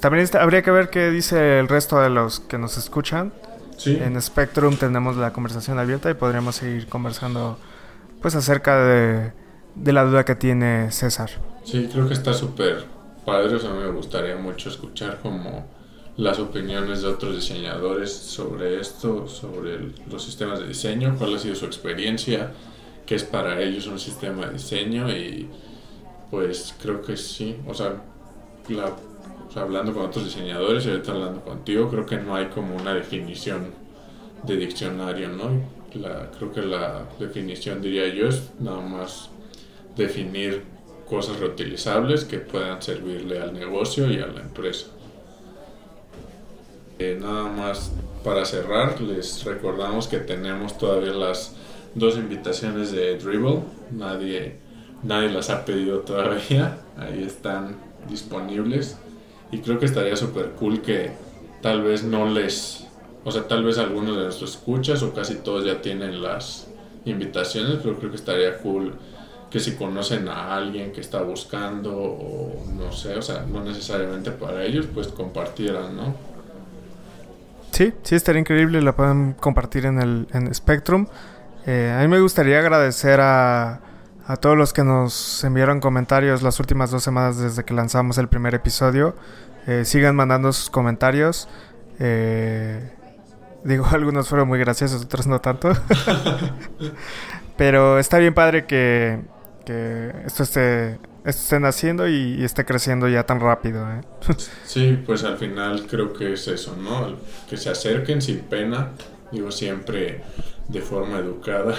también 0.00 0.28
habría 0.40 0.62
que 0.62 0.70
ver 0.70 0.90
qué 0.90 1.10
dice 1.10 1.58
el 1.58 1.68
resto 1.68 2.00
de 2.00 2.10
los 2.10 2.40
que 2.40 2.58
nos 2.58 2.76
escuchan. 2.78 3.32
Sí. 3.76 3.96
En 4.00 4.20
Spectrum 4.20 4.76
tenemos 4.76 5.16
la 5.16 5.32
conversación 5.32 5.78
abierta 5.78 6.10
y 6.10 6.14
podríamos 6.14 6.56
seguir 6.56 6.88
conversando 6.88 7.58
pues 8.20 8.34
acerca 8.34 8.82
de, 8.82 9.32
de 9.76 9.92
la 9.92 10.04
duda 10.04 10.24
que 10.24 10.34
tiene 10.34 10.90
César. 10.90 11.30
Sí, 11.64 11.88
creo 11.92 12.08
que 12.08 12.14
está 12.14 12.32
súper 12.32 12.97
padre, 13.28 13.56
o 13.56 13.74
me 13.74 13.90
gustaría 13.90 14.36
mucho 14.36 14.70
escuchar 14.70 15.18
como 15.20 15.66
las 16.16 16.38
opiniones 16.38 17.02
de 17.02 17.08
otros 17.08 17.34
diseñadores 17.36 18.10
sobre 18.10 18.80
esto, 18.80 19.28
sobre 19.28 19.92
los 20.10 20.24
sistemas 20.24 20.60
de 20.60 20.68
diseño, 20.68 21.14
cuál 21.18 21.34
ha 21.34 21.38
sido 21.38 21.54
su 21.54 21.66
experiencia, 21.66 22.52
qué 23.04 23.16
es 23.16 23.24
para 23.24 23.60
ellos 23.60 23.86
un 23.86 23.98
sistema 23.98 24.46
de 24.46 24.54
diseño 24.54 25.10
y 25.10 25.46
pues 26.30 26.74
creo 26.80 27.02
que 27.02 27.18
sí, 27.18 27.56
o 27.66 27.74
sea, 27.74 28.02
hablando 29.54 29.92
con 29.92 30.06
otros 30.06 30.24
diseñadores 30.24 30.86
y 30.86 30.88
ahorita 30.88 31.12
hablando 31.12 31.42
contigo, 31.42 31.90
creo 31.90 32.06
que 32.06 32.16
no 32.16 32.34
hay 32.34 32.46
como 32.46 32.76
una 32.76 32.94
definición 32.94 33.72
de 34.42 34.56
diccionario, 34.56 35.28
¿no? 35.28 35.50
La, 36.00 36.30
creo 36.30 36.50
que 36.50 36.62
la 36.62 37.04
definición, 37.18 37.82
diría 37.82 38.08
yo, 38.08 38.28
es 38.28 38.50
nada 38.58 38.80
más 38.80 39.28
definir 39.96 40.77
cosas 41.08 41.38
reutilizables 41.40 42.24
que 42.24 42.38
puedan 42.38 42.82
servirle 42.82 43.40
al 43.40 43.52
negocio 43.52 44.10
y 44.10 44.18
a 44.18 44.26
la 44.26 44.40
empresa. 44.40 44.86
Eh, 46.98 47.16
nada 47.20 47.44
más 47.44 47.92
para 48.24 48.44
cerrar, 48.44 49.00
les 49.00 49.44
recordamos 49.44 50.08
que 50.08 50.18
tenemos 50.18 50.76
todavía 50.76 51.12
las 51.12 51.54
dos 51.94 52.16
invitaciones 52.16 52.92
de 52.92 53.16
Dribble. 53.16 53.60
Nadie, 53.90 54.56
nadie 55.02 55.30
las 55.30 55.50
ha 55.50 55.64
pedido 55.64 56.00
todavía. 56.00 56.78
Ahí 56.96 57.22
están 57.22 57.76
disponibles. 58.10 58.98
Y 59.52 59.58
creo 59.58 59.78
que 59.78 59.86
estaría 59.86 60.16
súper 60.16 60.50
cool 60.52 60.82
que 60.82 61.12
tal 61.62 61.82
vez 61.82 62.02
no 62.04 62.28
les... 62.28 62.86
O 63.24 63.30
sea, 63.30 63.46
tal 63.46 63.64
vez 63.64 63.78
algunos 63.78 64.16
de 64.16 64.24
nuestros 64.24 64.52
escuchas 64.52 65.02
o 65.02 65.12
casi 65.14 65.36
todos 65.36 65.64
ya 65.64 65.80
tienen 65.80 66.22
las 66.22 66.68
invitaciones, 67.04 67.78
pero 67.82 67.98
creo 67.98 68.10
que 68.10 68.16
estaría 68.16 68.58
cool 68.58 68.94
que 69.50 69.60
si 69.60 69.76
conocen 69.76 70.28
a 70.28 70.54
alguien 70.54 70.92
que 70.92 71.00
está 71.00 71.22
buscando 71.22 71.96
o 71.96 72.64
no 72.74 72.92
sé, 72.92 73.16
o 73.16 73.22
sea, 73.22 73.44
no 73.50 73.62
necesariamente 73.62 74.30
para 74.30 74.62
ellos, 74.64 74.86
pues 74.92 75.08
compartieran, 75.08 75.96
¿no? 75.96 76.14
Sí, 77.72 77.92
sí, 78.02 78.14
estaría 78.14 78.40
increíble, 78.40 78.80
la 78.82 78.94
pueden 78.94 79.34
compartir 79.34 79.86
en 79.86 80.00
el 80.00 80.26
en 80.32 80.52
Spectrum. 80.54 81.06
Eh, 81.66 81.94
a 81.96 82.02
mí 82.02 82.08
me 82.08 82.20
gustaría 82.20 82.58
agradecer 82.58 83.20
a, 83.20 83.80
a 84.26 84.36
todos 84.36 84.56
los 84.56 84.72
que 84.72 84.84
nos 84.84 85.42
enviaron 85.44 85.80
comentarios 85.80 86.42
las 86.42 86.60
últimas 86.60 86.90
dos 86.90 87.02
semanas 87.02 87.38
desde 87.38 87.64
que 87.64 87.74
lanzamos 87.74 88.18
el 88.18 88.28
primer 88.28 88.54
episodio. 88.54 89.14
Eh, 89.66 89.84
sigan 89.84 90.16
mandando 90.16 90.52
sus 90.52 90.70
comentarios. 90.70 91.48
Eh, 91.98 92.90
digo, 93.64 93.86
algunos 93.90 94.28
fueron 94.28 94.48
muy 94.48 94.58
graciosos, 94.58 95.04
otros 95.04 95.26
no 95.26 95.40
tanto. 95.40 95.72
Pero 97.56 97.98
está 97.98 98.18
bien 98.18 98.34
padre 98.34 98.66
que, 98.66 99.20
que 99.68 100.14
esto 100.24 100.44
esté, 100.44 100.98
estén 101.26 101.66
haciendo 101.66 102.08
y, 102.08 102.42
esté 102.42 102.64
creciendo 102.64 103.06
ya 103.06 103.24
tan 103.24 103.38
rápido. 103.38 103.86
¿eh? 103.90 104.00
sí, 104.64 104.98
pues 105.04 105.24
al 105.24 105.36
final 105.36 105.86
creo 105.86 106.14
que 106.14 106.32
es 106.32 106.48
eso, 106.48 106.74
¿no? 106.74 107.16
Que 107.48 107.58
se 107.58 107.68
acerquen 107.68 108.22
sin 108.22 108.40
pena, 108.40 108.92
digo 109.30 109.50
siempre 109.50 110.22
de 110.68 110.80
forma 110.80 111.18
educada, 111.18 111.74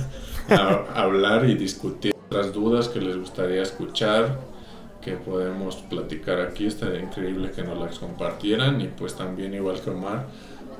a 0.50 1.00
hablar 1.00 1.48
y 1.48 1.54
discutir 1.54 2.12
las 2.30 2.52
dudas 2.52 2.88
que 2.88 3.00
les 3.00 3.16
gustaría 3.16 3.62
escuchar, 3.62 4.40
que 5.00 5.12
podemos 5.12 5.76
platicar 5.76 6.40
aquí, 6.40 6.66
estaría 6.66 7.00
increíble 7.00 7.52
que 7.52 7.62
nos 7.62 7.78
las 7.78 8.00
compartieran 8.00 8.80
y 8.80 8.88
pues 8.88 9.14
también 9.14 9.54
igual 9.54 9.80
que 9.80 9.90
Omar, 9.90 10.26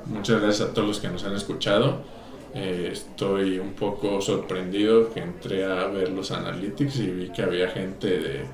muchas 0.07 0.41
gracias 0.41 0.69
a 0.69 0.73
todos 0.73 0.87
los 0.89 0.99
que 0.99 1.07
nos 1.07 1.23
han 1.23 1.35
escuchado 1.35 2.18
eh, 2.55 2.89
estoy 2.91 3.59
un 3.59 3.73
poco 3.73 4.21
sorprendido 4.21 5.13
que 5.13 5.19
entré 5.19 5.65
a 5.65 5.85
ver 5.87 6.09
los 6.09 6.31
analytics 6.31 6.97
y 6.97 7.07
vi 7.07 7.29
que 7.29 7.43
había 7.43 7.69
gente 7.69 8.07
de 8.07 8.45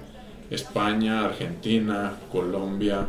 España, 0.49 1.25
Argentina, 1.25 2.13
Colombia 2.31 3.07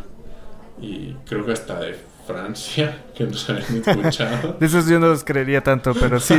y 0.80 1.12
creo 1.26 1.44
que 1.44 1.52
hasta 1.52 1.80
de 1.80 1.96
Francia 2.26 2.98
que 3.14 3.24
nos 3.24 3.48
habían 3.48 3.76
escuchado. 3.86 4.56
de 4.58 4.66
esos 4.66 4.86
yo 4.86 4.98
no 4.98 5.08
los 5.08 5.24
creería 5.24 5.62
tanto, 5.62 5.92
pero 5.94 6.20
sí. 6.20 6.34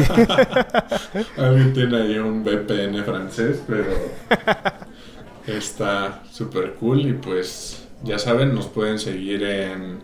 Alguien 1.38 1.74
tiene 1.74 2.02
ahí 2.02 2.18
un 2.18 2.44
VPN 2.44 3.04
francés, 3.04 3.64
pero 3.68 3.86
está 5.48 6.24
súper 6.32 6.74
cool 6.74 7.02
y 7.02 7.14
pues 7.14 7.88
ya 8.04 8.20
saben, 8.20 8.54
nos 8.54 8.68
pueden 8.68 9.00
seguir 9.00 9.44
en 9.44 10.00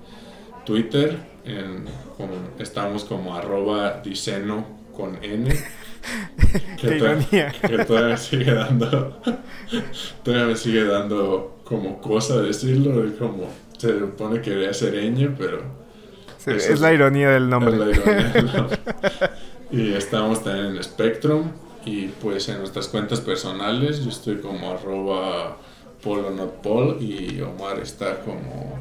Twitter, 0.65 1.17
en, 1.45 1.85
estamos 2.59 3.03
como 3.05 3.35
arroba 3.35 4.01
diceno 4.03 4.65
con 4.95 5.23
N. 5.23 5.53
Que, 6.77 6.99
que 7.65 7.85
todavía 7.85 8.17
sigue 8.17 8.53
dando 8.53 9.21
todavía 10.23 10.47
me 10.47 10.55
sigue 10.57 10.83
dando 10.83 11.61
como 11.63 12.01
cosa 12.01 12.41
decirlo 12.41 13.09
como 13.17 13.47
se 13.77 13.99
supone 13.99 14.41
que 14.41 14.49
debería 14.49 14.73
ser 14.73 14.95
ñ 14.95 15.33
pero 15.37 15.63
es, 16.45 16.79
la 16.81 16.93
ironía 16.93 17.29
del 17.29 17.49
nombre, 17.49 17.93
y 19.71 19.93
estamos 19.93 20.43
también 20.43 20.75
en 20.75 20.83
Spectrum 20.83 21.51
y 21.85 22.07
pues 22.07 22.49
en 22.49 22.59
nuestras 22.59 22.89
cuentas 22.89 23.21
personales 23.21 24.03
yo 24.03 24.09
estoy 24.09 24.37
como 24.39 24.71
arroba 24.71 25.57
polo 26.03 26.31
not 26.31 26.61
pol 26.61 26.97
y 26.99 27.39
Omar 27.39 27.79
está 27.79 28.19
como 28.19 28.77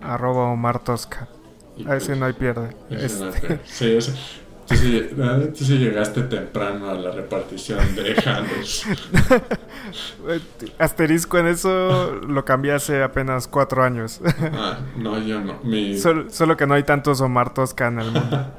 arroba 0.00 0.50
Omar 0.50 0.82
Tosca. 0.82 1.28
A 1.86 1.96
ese 1.96 2.16
no 2.16 2.26
hay 2.26 2.32
pierde. 2.32 2.74
Este. 2.90 3.60
Sí, 3.64 3.92
ese, 3.92 4.12
tú, 4.66 5.64
sí, 5.64 5.78
llegaste 5.78 6.22
temprano 6.22 6.90
a 6.90 6.94
la 6.94 7.10
repartición 7.10 7.94
de 7.94 8.14
handles. 8.26 8.84
Asterisco 10.78 11.38
en 11.38 11.46
eso 11.46 12.14
lo 12.26 12.44
cambié 12.44 12.72
hace 12.72 13.02
apenas 13.02 13.48
cuatro 13.48 13.82
años. 13.82 14.20
ah, 14.52 14.78
no, 14.96 15.18
yo 15.20 15.40
no. 15.40 15.60
Solo, 16.30 16.56
que 16.56 16.66
no 16.66 16.74
hay 16.74 16.82
tantos 16.82 17.20
Omar 17.20 17.54
Tosca 17.54 17.88
en 17.88 18.00
el 18.00 18.10
mundo. 18.10 18.52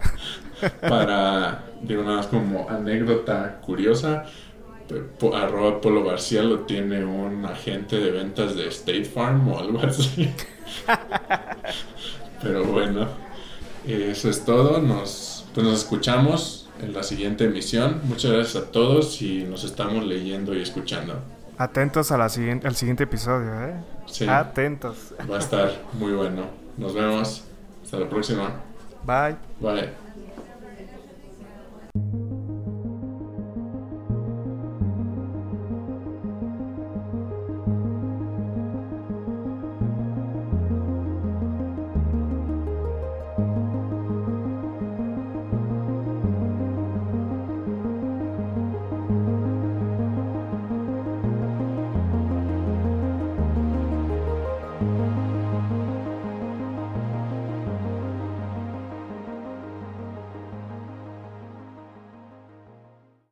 Para, 0.82 1.64
digo 1.82 2.04
nada 2.04 2.18
más 2.18 2.28
como 2.28 2.70
anécdota 2.70 3.60
curiosa, 3.62 4.26
arroba 5.34 5.80
Polo 5.82 6.04
García 6.04 6.44
lo 6.44 6.62
tiene 6.62 7.06
un 7.06 7.46
agente 7.46 7.98
de 7.98 8.12
ventas 8.12 8.56
de 8.56 8.68
State 8.68 9.06
Farm 9.06 9.48
o 9.50 9.60
algo 9.60 9.80
así. 9.80 10.34
Pero 12.42 12.64
bueno, 12.66 13.08
eso 13.86 14.30
es 14.30 14.46
todo. 14.46 14.82
Nos, 14.82 15.46
pues 15.54 15.66
nos 15.66 15.80
escuchamos 15.80 16.70
en 16.82 16.94
la 16.94 17.04
siguiente 17.04 17.46
emisión. 17.46 18.02
Muchas 18.06 18.32
gracias 18.32 18.64
a 18.64 18.72
todos 18.72 19.22
y 19.22 19.44
nos 19.44 19.64
estamos 19.64 20.06
leyendo 20.06 20.54
y 20.54 20.62
escuchando. 20.62 21.16
Atentos 21.58 22.12
a 22.12 22.18
la 22.18 22.30
siguiente, 22.30 22.68
al 22.68 22.76
siguiente 22.76 23.04
episodio, 23.04 23.54
¿eh? 23.66 23.74
Sí. 24.06 24.26
Atentos. 24.28 25.14
Va 25.30 25.36
a 25.36 25.40
estar 25.40 25.72
muy 25.94 26.14
bueno. 26.14 26.44
Nos 26.78 26.94
vemos. 26.94 27.44
Hasta 27.84 28.00
la 28.00 28.10
próxima. 28.10 28.52
Bye. 29.06 29.36
Bye. 29.60 30.09